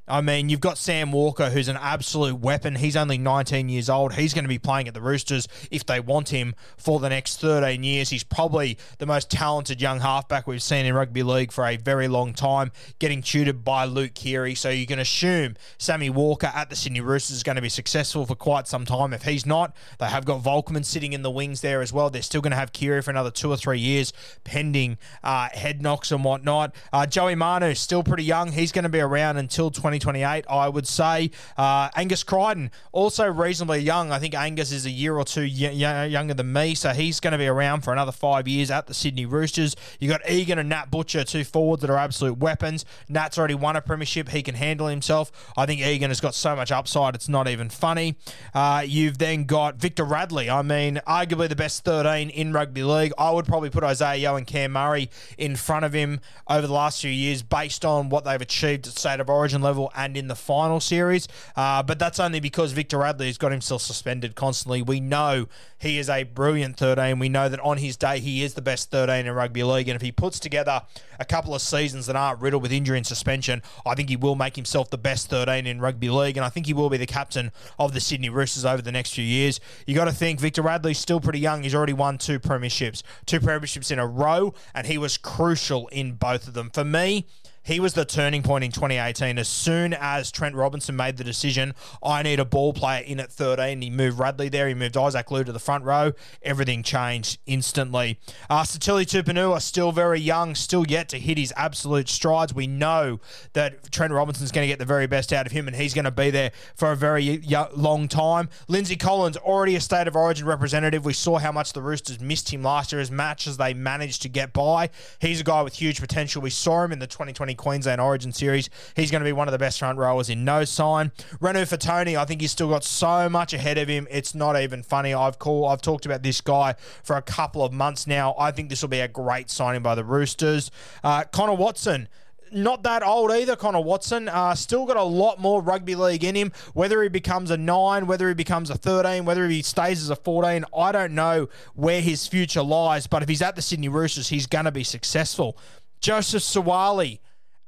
I 0.11 0.19
mean, 0.19 0.49
you've 0.49 0.59
got 0.59 0.77
Sam 0.77 1.13
Walker, 1.13 1.51
who's 1.51 1.69
an 1.69 1.77
absolute 1.79 2.37
weapon. 2.37 2.75
He's 2.75 2.97
only 2.97 3.17
19 3.17 3.69
years 3.69 3.89
old. 3.89 4.15
He's 4.15 4.33
going 4.33 4.43
to 4.43 4.49
be 4.49 4.59
playing 4.59 4.89
at 4.89 4.93
the 4.93 4.99
Roosters 4.99 5.47
if 5.71 5.85
they 5.85 6.01
want 6.01 6.27
him 6.27 6.53
for 6.75 6.99
the 6.99 7.07
next 7.07 7.39
13 7.39 7.81
years. 7.81 8.09
He's 8.09 8.25
probably 8.25 8.77
the 8.97 9.05
most 9.05 9.31
talented 9.31 9.81
young 9.81 10.01
halfback 10.01 10.47
we've 10.47 10.61
seen 10.61 10.85
in 10.85 10.93
rugby 10.93 11.23
league 11.23 11.53
for 11.53 11.65
a 11.65 11.77
very 11.77 12.09
long 12.09 12.33
time, 12.33 12.73
getting 12.99 13.21
tutored 13.21 13.63
by 13.63 13.85
Luke 13.85 14.13
Keary. 14.13 14.53
So 14.53 14.69
you 14.69 14.85
can 14.85 14.99
assume 14.99 15.55
Sammy 15.77 16.09
Walker 16.09 16.51
at 16.53 16.69
the 16.69 16.75
Sydney 16.75 16.99
Roosters 16.99 17.37
is 17.37 17.43
going 17.43 17.55
to 17.55 17.61
be 17.61 17.69
successful 17.69 18.25
for 18.25 18.35
quite 18.35 18.67
some 18.67 18.83
time. 18.83 19.13
If 19.13 19.23
he's 19.23 19.45
not, 19.45 19.73
they 19.97 20.07
have 20.07 20.25
got 20.25 20.43
Volkman 20.43 20.83
sitting 20.83 21.13
in 21.13 21.21
the 21.21 21.31
wings 21.31 21.61
there 21.61 21.81
as 21.81 21.93
well. 21.93 22.09
They're 22.09 22.21
still 22.21 22.41
going 22.41 22.51
to 22.51 22.57
have 22.57 22.73
Keary 22.73 23.01
for 23.01 23.11
another 23.11 23.31
two 23.31 23.49
or 23.49 23.55
three 23.55 23.79
years, 23.79 24.11
pending 24.43 24.97
uh, 25.23 25.47
head 25.53 25.81
knocks 25.81 26.11
and 26.11 26.25
whatnot. 26.25 26.75
Uh, 26.91 27.05
Joey 27.05 27.35
Manu, 27.35 27.75
still 27.75 28.03
pretty 28.03 28.25
young. 28.25 28.51
He's 28.51 28.73
going 28.73 28.83
to 28.83 28.89
be 28.89 28.99
around 28.99 29.37
until 29.37 29.71
2028, 30.01 30.45
I 30.49 30.67
would 30.67 30.87
say. 30.87 31.31
Uh, 31.57 31.89
Angus 31.95 32.23
Crichton, 32.23 32.71
also 32.91 33.27
reasonably 33.27 33.79
young. 33.79 34.11
I 34.11 34.19
think 34.19 34.33
Angus 34.33 34.71
is 34.71 34.85
a 34.85 34.89
year 34.91 35.15
or 35.15 35.23
two 35.23 35.41
y- 35.43 35.73
y- 35.73 36.05
younger 36.05 36.33
than 36.33 36.51
me, 36.51 36.75
so 36.75 36.89
he's 36.89 37.19
going 37.19 37.31
to 37.31 37.37
be 37.37 37.47
around 37.47 37.81
for 37.81 37.93
another 37.93 38.11
five 38.11 38.47
years 38.47 38.71
at 38.71 38.87
the 38.87 38.93
Sydney 38.93 39.25
Roosters. 39.25 39.75
You've 39.99 40.11
got 40.11 40.27
Egan 40.29 40.59
and 40.59 40.69
Nat 40.69 40.91
Butcher, 40.91 41.23
two 41.23 41.43
forwards 41.43 41.81
that 41.81 41.89
are 41.89 41.97
absolute 41.97 42.37
weapons. 42.37 42.85
Nat's 43.07 43.37
already 43.37 43.55
won 43.55 43.75
a 43.75 43.81
premiership. 43.81 44.29
He 44.29 44.41
can 44.41 44.55
handle 44.55 44.87
himself. 44.87 45.31
I 45.55 45.65
think 45.65 45.81
Egan 45.81 46.09
has 46.09 46.19
got 46.19 46.33
so 46.35 46.55
much 46.55 46.71
upside, 46.71 47.15
it's 47.15 47.29
not 47.29 47.47
even 47.47 47.69
funny. 47.69 48.15
Uh, 48.53 48.83
you've 48.85 49.17
then 49.17 49.45
got 49.45 49.75
Victor 49.75 50.03
Radley. 50.03 50.49
I 50.49 50.61
mean, 50.61 50.99
arguably 51.07 51.47
the 51.49 51.55
best 51.55 51.83
13 51.85 52.29
in 52.29 52.53
rugby 52.53 52.83
league. 52.83 53.13
I 53.17 53.31
would 53.31 53.45
probably 53.45 53.69
put 53.69 53.83
Isaiah 53.83 54.15
Yeo 54.17 54.35
and 54.35 54.47
Cam 54.47 54.71
Murray 54.71 55.09
in 55.37 55.55
front 55.55 55.85
of 55.85 55.93
him 55.93 56.19
over 56.49 56.65
the 56.65 56.73
last 56.73 57.01
few 57.01 57.11
years 57.11 57.43
based 57.43 57.85
on 57.85 58.09
what 58.09 58.23
they've 58.25 58.41
achieved 58.41 58.87
at 58.87 58.93
state 58.93 59.19
of 59.19 59.29
origin 59.29 59.61
level 59.61 59.90
and 59.95 60.15
in 60.17 60.27
the 60.27 60.35
final 60.35 60.79
series. 60.79 61.27
Uh, 61.55 61.83
but 61.83 61.99
that's 61.99 62.19
only 62.19 62.39
because 62.39 62.71
Victor 62.71 62.99
Radley 62.99 63.27
has 63.27 63.37
got 63.37 63.51
himself 63.51 63.81
suspended 63.81 64.35
constantly. 64.35 64.81
We 64.81 64.99
know 64.99 65.47
he 65.77 65.97
is 65.97 66.09
a 66.09 66.23
brilliant 66.23 66.77
13. 66.77 67.17
We 67.19 67.29
know 67.29 67.49
that 67.49 67.59
on 67.61 67.77
his 67.77 67.97
day, 67.97 68.19
he 68.19 68.43
is 68.43 68.53
the 68.53 68.61
best 68.61 68.91
13 68.91 69.25
in 69.25 69.33
rugby 69.33 69.63
league. 69.63 69.87
And 69.87 69.95
if 69.95 70.01
he 70.01 70.11
puts 70.11 70.39
together 70.39 70.83
a 71.19 71.25
couple 71.25 71.55
of 71.55 71.61
seasons 71.61 72.05
that 72.05 72.15
aren't 72.15 72.39
riddled 72.41 72.61
with 72.61 72.71
injury 72.71 72.97
and 72.97 73.05
suspension, 73.05 73.61
I 73.85 73.95
think 73.95 74.09
he 74.09 74.15
will 74.15 74.35
make 74.35 74.55
himself 74.55 74.89
the 74.89 74.97
best 74.97 75.29
13 75.29 75.65
in 75.67 75.79
rugby 75.79 76.09
league. 76.09 76.37
And 76.37 76.45
I 76.45 76.49
think 76.49 76.65
he 76.65 76.73
will 76.73 76.89
be 76.89 76.97
the 76.97 77.07
captain 77.07 77.51
of 77.79 77.93
the 77.93 77.99
Sydney 77.99 78.29
Roosters 78.29 78.65
over 78.65 78.81
the 78.81 78.91
next 78.91 79.13
few 79.13 79.23
years. 79.23 79.59
You 79.87 79.95
got 79.95 80.05
to 80.05 80.11
think 80.11 80.39
Victor 80.39 80.61
Radley's 80.61 80.99
still 80.99 81.19
pretty 81.19 81.39
young. 81.39 81.63
He's 81.63 81.75
already 81.75 81.93
won 81.93 82.17
two 82.17 82.39
premierships, 82.39 83.03
two 83.25 83.39
premierships 83.39 83.91
in 83.91 83.99
a 83.99 84.07
row, 84.07 84.53
and 84.75 84.87
he 84.87 84.97
was 84.97 85.17
crucial 85.17 85.87
in 85.87 86.13
both 86.13 86.47
of 86.47 86.53
them. 86.53 86.69
For 86.69 86.83
me, 86.83 87.25
he 87.63 87.79
was 87.79 87.93
the 87.93 88.05
turning 88.05 88.43
point 88.43 88.63
in 88.63 88.71
2018. 88.71 89.37
As 89.37 89.47
soon 89.47 89.93
as 89.93 90.31
Trent 90.31 90.55
Robinson 90.55 90.95
made 90.95 91.17
the 91.17 91.23
decision, 91.23 91.73
I 92.03 92.23
need 92.23 92.39
a 92.39 92.45
ball 92.45 92.73
player 92.73 93.03
in 93.03 93.19
at 93.19 93.31
13, 93.31 93.81
he 93.81 93.89
moved 93.89 94.19
Radley 94.19 94.49
there, 94.49 94.67
he 94.67 94.73
moved 94.73 94.97
Isaac 94.97 95.29
Liu 95.31 95.43
to 95.43 95.51
the 95.51 95.59
front 95.59 95.83
row. 95.83 96.13
Everything 96.41 96.83
changed 96.83 97.39
instantly. 97.45 98.19
Uh, 98.49 98.63
Sitili 98.63 99.05
Tupouniua 99.05 99.61
still 99.61 99.91
very 99.91 100.19
young, 100.19 100.55
still 100.55 100.85
yet 100.87 101.09
to 101.09 101.19
hit 101.19 101.37
his 101.37 101.53
absolute 101.55 102.09
strides. 102.09 102.53
We 102.53 102.67
know 102.67 103.19
that 103.53 103.91
Trent 103.91 104.13
Robinson's 104.13 104.51
going 104.51 104.63
to 104.63 104.71
get 104.71 104.79
the 104.79 104.85
very 104.85 105.07
best 105.07 105.31
out 105.31 105.45
of 105.45 105.51
him, 105.51 105.67
and 105.67 105.75
he's 105.75 105.93
going 105.93 106.05
to 106.05 106.11
be 106.11 106.29
there 106.29 106.51
for 106.75 106.91
a 106.91 106.95
very 106.95 107.43
long 107.75 108.07
time. 108.07 108.49
Lindsay 108.67 108.95
Collins, 108.95 109.37
already 109.37 109.75
a 109.75 109.81
state 109.81 110.07
of 110.07 110.15
origin 110.15 110.47
representative. 110.47 111.05
We 111.05 111.13
saw 111.13 111.37
how 111.37 111.51
much 111.51 111.73
the 111.73 111.81
Roosters 111.81 112.19
missed 112.19 112.49
him 112.51 112.63
last 112.63 112.91
year 112.91 113.01
as 113.01 113.11
much 113.11 113.47
as 113.47 113.57
they 113.57 113.73
managed 113.73 114.21
to 114.23 114.29
get 114.29 114.53
by. 114.53 114.89
He's 115.19 115.41
a 115.41 115.43
guy 115.43 115.61
with 115.61 115.73
huge 115.75 115.99
potential. 115.99 116.41
We 116.41 116.49
saw 116.49 116.83
him 116.83 116.91
in 116.91 116.99
the 116.99 117.07
2020 117.07 117.50
Queensland 117.55 118.01
Origin 118.01 118.31
Series. 118.31 118.69
He's 118.95 119.11
going 119.11 119.21
to 119.21 119.27
be 119.27 119.33
one 119.33 119.47
of 119.47 119.51
the 119.51 119.57
best 119.57 119.79
front 119.79 119.97
rowers 119.97 120.29
in 120.29 120.45
no 120.45 120.65
sign. 120.65 121.11
Renu 121.39 121.63
Fatoni, 121.63 122.17
I 122.17 122.25
think 122.25 122.41
he's 122.41 122.51
still 122.51 122.69
got 122.69 122.83
so 122.83 123.29
much 123.29 123.53
ahead 123.53 123.77
of 123.77 123.87
him. 123.87 124.07
It's 124.09 124.35
not 124.35 124.59
even 124.59 124.83
funny. 124.83 125.13
I've 125.13 125.39
called, 125.39 125.71
I've 125.71 125.81
talked 125.81 126.05
about 126.05 126.23
this 126.23 126.41
guy 126.41 126.75
for 127.03 127.15
a 127.15 127.21
couple 127.21 127.63
of 127.63 127.73
months 127.73 128.07
now. 128.07 128.35
I 128.37 128.51
think 128.51 128.69
this 128.69 128.81
will 128.81 128.89
be 128.89 128.99
a 128.99 129.07
great 129.07 129.49
signing 129.49 129.81
by 129.81 129.95
the 129.95 130.03
Roosters. 130.03 130.71
Uh, 131.03 131.23
Connor 131.25 131.55
Watson 131.55 132.07
not 132.51 132.83
that 132.83 133.03
old 133.03 133.31
either, 133.31 133.55
Connor 133.55 133.81
Watson. 133.81 134.27
Uh, 134.27 134.53
still 134.55 134.85
got 134.85 134.97
a 134.97 135.03
lot 135.03 135.39
more 135.39 135.61
rugby 135.61 135.95
league 135.95 136.23
in 136.23 136.35
him. 136.35 136.51
Whether 136.73 137.01
he 137.01 137.09
becomes 137.09 137.51
a 137.51 137.57
nine, 137.57 138.07
whether 138.07 138.27
he 138.27 138.33
becomes 138.33 138.69
a 138.69 138.75
13, 138.75 139.25
whether 139.25 139.47
he 139.47 139.61
stays 139.61 140.01
as 140.01 140.09
a 140.09 140.15
14, 140.15 140.65
I 140.77 140.91
don't 140.91 141.13
know 141.13 141.47
where 141.75 142.01
his 142.01 142.27
future 142.27 142.61
lies. 142.61 143.07
But 143.07 143.23
if 143.23 143.29
he's 143.29 143.41
at 143.41 143.55
the 143.55 143.61
Sydney 143.61 143.89
Roosters, 143.89 144.29
he's 144.29 144.47
going 144.47 144.65
to 144.65 144.71
be 144.71 144.83
successful. 144.83 145.57
Joseph 145.99 146.43
Suaalii 146.43 147.19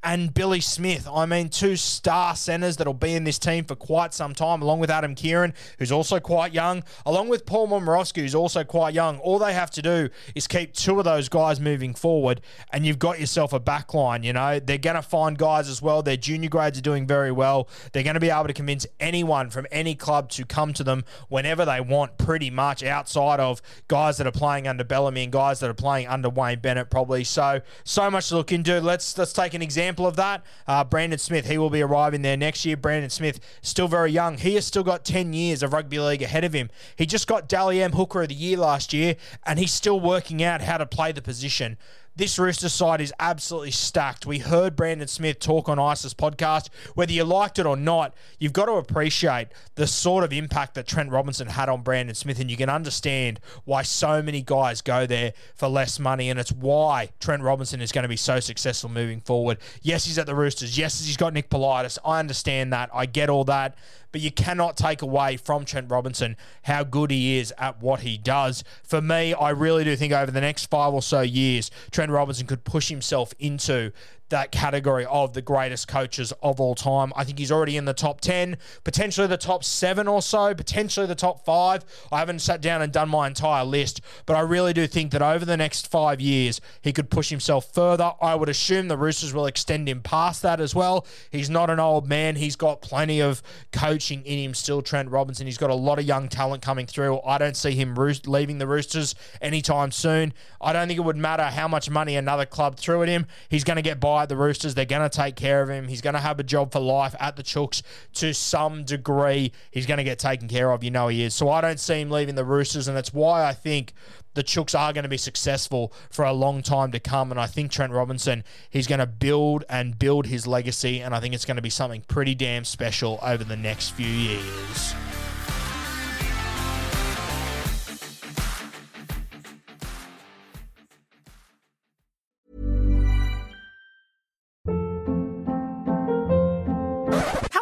and 0.03 0.33
Billy 0.33 0.59
Smith. 0.59 1.07
I 1.11 1.25
mean, 1.25 1.49
two 1.49 1.75
star 1.75 2.35
centers 2.35 2.77
that'll 2.77 2.93
be 2.93 3.13
in 3.13 3.23
this 3.23 3.39
team 3.39 3.63
for 3.63 3.75
quite 3.75 4.13
some 4.13 4.35
time, 4.35 4.61
along 4.61 4.79
with 4.79 4.89
Adam 4.89 5.15
Keighran, 5.15 5.53
who's 5.79 5.91
also 5.91 6.19
quite 6.19 6.53
young, 6.53 6.83
along 7.05 7.29
with 7.29 7.45
Paul 7.45 7.69
Momirovski, 7.69 8.21
who's 8.21 8.35
also 8.35 8.63
quite 8.63 8.93
young. 8.93 9.17
All 9.19 9.39
they 9.39 9.53
have 9.53 9.71
to 9.71 9.81
do 9.81 10.09
is 10.35 10.47
keep 10.47 10.73
two 10.73 10.99
of 10.99 11.05
those 11.05 11.29
guys 11.29 11.59
moving 11.59 11.93
forward, 11.93 12.41
and 12.71 12.85
you've 12.85 12.99
got 12.99 13.19
yourself 13.19 13.53
a 13.53 13.59
back 13.59 13.93
line. 13.93 14.23
You 14.23 14.33
know, 14.33 14.59
they're 14.59 14.77
going 14.77 14.95
to 14.95 15.01
find 15.01 15.37
guys 15.37 15.69
as 15.69 15.81
well. 15.81 16.03
Their 16.03 16.17
junior 16.17 16.49
grades 16.49 16.77
are 16.77 16.81
doing 16.81 17.07
very 17.07 17.31
well. 17.31 17.69
They're 17.93 18.03
going 18.03 18.15
to 18.15 18.19
be 18.19 18.29
able 18.29 18.47
to 18.47 18.53
convince 18.53 18.85
anyone 18.99 19.49
from 19.49 19.65
any 19.71 19.95
club 19.95 20.29
to 20.31 20.45
come 20.45 20.73
to 20.73 20.83
them 20.83 21.05
whenever 21.29 21.63
they 21.63 21.79
want, 21.79 22.17
pretty 22.17 22.49
much 22.49 22.83
outside 22.83 23.39
of 23.39 23.61
guys 23.87 24.17
that 24.17 24.27
are 24.27 24.31
playing 24.31 24.67
under 24.67 24.83
Bellamy 24.83 25.23
and 25.23 25.31
guys 25.31 25.61
that 25.61 25.69
are 25.69 25.73
playing 25.73 26.07
under 26.07 26.29
Wayne 26.29 26.59
Bennett, 26.59 26.89
probably. 26.89 27.23
So, 27.23 27.61
so 27.85 28.11
much 28.11 28.29
to 28.29 28.35
look 28.35 28.51
into. 28.51 28.81
Let's 28.81 29.17
let's 29.17 29.31
take 29.31 29.53
an 29.53 29.61
example 29.61 29.92
example 29.93 30.07
of 30.07 30.15
that. 30.15 30.43
Uh, 30.67 30.83
Brandon 30.83 31.19
Smith, 31.19 31.45
he 31.45 31.57
will 31.57 31.69
be 31.69 31.81
arriving 31.81 32.23
there 32.23 32.35
next 32.35 32.65
year. 32.65 32.75
Brandon 32.75 33.11
Smith, 33.11 33.39
still 33.61 33.87
very 33.87 34.11
young. 34.11 34.39
He 34.39 34.55
has 34.55 34.65
still 34.65 34.83
got 34.83 35.05
10 35.05 35.33
years 35.33 35.61
of 35.61 35.71
rugby 35.71 35.99
league 35.99 36.23
ahead 36.23 36.43
of 36.43 36.53
him. 36.53 36.69
He 36.95 37.05
just 37.05 37.27
got 37.27 37.47
Dally 37.47 37.81
M 37.81 37.91
Hooker 37.91 38.23
of 38.23 38.29
the 38.29 38.35
Year 38.35 38.57
last 38.57 38.91
year, 38.91 39.15
and 39.45 39.59
he's 39.59 39.71
still 39.71 39.99
working 39.99 40.41
out 40.43 40.61
how 40.61 40.77
to 40.77 40.85
play 40.87 41.11
the 41.11 41.21
position 41.21 41.77
this 42.15 42.37
Rooster 42.37 42.69
side 42.69 43.01
is 43.01 43.13
absolutely 43.19 43.71
stacked. 43.71 44.25
We 44.25 44.39
heard 44.39 44.75
Brandon 44.75 45.07
Smith 45.07 45.39
talk 45.39 45.67
on 45.67 45.79
ISIS 45.79 46.13
podcast. 46.13 46.69
Whether 46.93 47.13
you 47.13 47.23
liked 47.23 47.57
it 47.57 47.65
or 47.65 47.75
not, 47.75 48.13
you've 48.39 48.53
got 48.53 48.65
to 48.65 48.73
appreciate 48.73 49.47
the 49.75 49.87
sort 49.87 50.23
of 50.23 50.31
impact 50.31 50.75
that 50.75 50.87
Trent 50.87 51.09
Robinson 51.09 51.47
had 51.47 51.69
on 51.69 51.81
Brandon 51.81 52.13
Smith, 52.13 52.39
and 52.39 52.51
you 52.51 52.57
can 52.57 52.69
understand 52.69 53.39
why 53.65 53.81
so 53.81 54.21
many 54.21 54.41
guys 54.41 54.81
go 54.81 55.07
there 55.07 55.33
for 55.55 55.67
less 55.67 55.99
money, 55.99 56.29
and 56.29 56.39
it's 56.39 56.51
why 56.51 57.09
Trent 57.19 57.41
Robinson 57.41 57.81
is 57.81 57.91
going 57.91 58.03
to 58.03 58.09
be 58.09 58.17
so 58.17 58.39
successful 58.39 58.89
moving 58.89 59.19
forward. 59.19 59.57
Yes, 59.81 60.05
he's 60.05 60.19
at 60.19 60.27
the 60.27 60.35
Roosters. 60.35 60.77
Yes, 60.77 61.03
he's 61.03 61.17
got 61.17 61.33
Nick 61.33 61.49
Politis. 61.49 61.97
I 62.05 62.19
understand 62.19 62.73
that. 62.73 62.89
I 62.93 63.07
get 63.07 63.29
all 63.29 63.45
that 63.45 63.75
but 64.13 64.21
you 64.21 64.31
cannot 64.31 64.77
take 64.77 65.01
away 65.01 65.35
from 65.35 65.65
Trent 65.65 65.91
Robinson 65.91 66.37
how 66.61 66.85
good 66.85 67.11
he 67.11 67.39
is 67.39 67.53
at 67.57 67.81
what 67.81 68.01
he 68.01 68.17
does. 68.17 68.63
For 68.83 69.01
me, 69.01 69.33
I 69.33 69.49
really 69.49 69.83
do 69.83 69.93
think 69.97 70.13
over 70.13 70.31
the 70.31 70.39
next 70.39 70.67
five 70.67 70.93
or 70.93 71.01
so 71.01 71.19
years, 71.19 71.69
Trent 71.91 72.11
Robinson 72.11 72.47
could 72.47 72.63
push 72.63 72.87
himself 72.87 73.33
into 73.39 73.91
that 74.29 74.51
category 74.51 75.05
of 75.05 75.33
the 75.33 75.41
greatest 75.41 75.87
coaches 75.87 76.33
of 76.41 76.59
all 76.59 76.75
time. 76.75 77.13
I 77.15 77.23
think 77.23 77.39
he's 77.39 77.51
already 77.51 77.77
in 77.77 77.85
the 77.85 77.93
top 77.93 78.21
10, 78.21 78.57
potentially 78.83 79.27
the 79.27 79.37
top 79.37 79.63
seven 79.63 80.07
or 80.07 80.21
so, 80.21 80.53
potentially 80.55 81.05
the 81.05 81.15
top 81.15 81.45
five. 81.45 81.85
I 82.11 82.19
haven't 82.19 82.39
sat 82.39 82.61
down 82.61 82.81
and 82.81 82.91
done 82.91 83.09
my 83.09 83.27
entire 83.27 83.63
list, 83.63 84.01
but 84.25 84.35
I 84.35 84.41
really 84.41 84.73
do 84.73 84.87
think 84.87 85.11
that 85.11 85.21
over 85.21 85.45
the 85.45 85.57
next 85.57 85.89
five 85.89 86.19
years, 86.19 86.61
he 86.81 86.91
could 86.91 87.09
push 87.09 87.29
himself 87.29 87.73
further. 87.73 88.13
I 88.21 88.35
would 88.35 88.49
assume 88.49 88.87
the 88.87 88.97
Roosters 88.97 89.33
will 89.33 89.45
extend 89.45 89.87
him 89.87 90.01
past 90.01 90.41
that 90.41 90.59
as 90.59 90.73
well. 90.73 91.05
He's 91.29 91.49
not 91.49 91.69
an 91.69 91.79
old 91.79 92.07
man. 92.07 92.35
He's 92.35 92.55
got 92.55 92.81
plenty 92.81 93.21
of 93.21 93.43
coaching 93.71 94.23
in 94.25 94.39
him 94.39 94.53
still, 94.53 94.81
Trent 94.81 95.09
Robinson. 95.09 95.45
He's 95.45 95.57
got 95.57 95.69
a 95.69 95.75
lot 95.75 95.99
of 95.99 96.05
young 96.05 96.27
talent 96.27 96.63
coming 96.63 96.87
through. 96.87 97.21
I 97.21 97.37
don't 97.37 97.55
see 97.55 97.71
him 97.71 97.95
leaving 98.25 98.57
the 98.57 98.67
Roosters 98.67 99.15
anytime 99.41 99.91
soon. 99.91 100.33
I 100.59 100.73
don't 100.73 100.87
think 100.87 100.97
it 100.97 101.03
would 101.03 101.17
matter 101.17 101.43
how 101.43 101.67
much 101.67 101.89
money 101.89 102.15
another 102.15 102.45
club 102.45 102.77
threw 102.77 103.03
at 103.03 103.09
him. 103.09 103.27
He's 103.49 103.63
going 103.63 103.75
to 103.75 103.81
get 103.81 103.99
by 103.99 104.22
the 104.29 104.35
Roosters. 104.35 104.75
They're 104.75 104.85
going 104.85 105.09
to 105.09 105.15
take 105.15 105.35
care 105.35 105.61
of 105.61 105.69
him. 105.69 105.87
He's 105.87 106.01
going 106.01 106.13
to 106.13 106.19
have 106.19 106.39
a 106.39 106.43
job 106.43 106.71
for 106.71 106.79
life 106.79 107.15
at 107.19 107.35
the 107.35 107.43
Chooks 107.43 107.81
to 108.15 108.33
some 108.33 108.83
degree. 108.83 109.51
He's 109.71 109.85
going 109.85 109.97
to 109.97 110.03
get 110.03 110.19
taken 110.19 110.47
care 110.47 110.71
of. 110.71 110.83
You 110.83 110.91
know 110.91 111.07
he 111.07 111.23
is. 111.23 111.33
So 111.33 111.49
I 111.49 111.61
don't 111.61 111.79
see 111.79 112.01
him 112.01 112.09
leaving 112.09 112.35
the 112.35 112.45
Roosters, 112.45 112.87
and 112.87 112.95
that's 112.95 113.13
why 113.13 113.45
I 113.45 113.53
think 113.53 113.93
the 114.33 114.43
Chooks 114.43 114.77
are 114.77 114.93
going 114.93 115.03
to 115.03 115.09
be 115.09 115.17
successful 115.17 115.93
for 116.09 116.25
a 116.25 116.33
long 116.33 116.61
time 116.61 116.91
to 116.91 116.99
come. 116.99 117.31
And 117.31 117.39
I 117.39 117.47
think 117.47 117.71
Trent 117.71 117.93
Robinson, 117.93 118.43
he's 118.69 118.87
going 118.87 118.99
to 118.99 119.05
build 119.05 119.63
and 119.69 119.97
build 119.97 120.27
his 120.27 120.47
legacy, 120.47 121.01
and 121.01 121.15
I 121.15 121.19
think 121.19 121.33
it's 121.33 121.45
going 121.45 121.57
to 121.57 121.61
be 121.61 121.69
something 121.69 122.01
pretty 122.07 122.35
damn 122.35 122.65
special 122.65 123.19
over 123.21 123.43
the 123.43 123.57
next 123.57 123.91
few 123.91 124.07
years. 124.07 124.93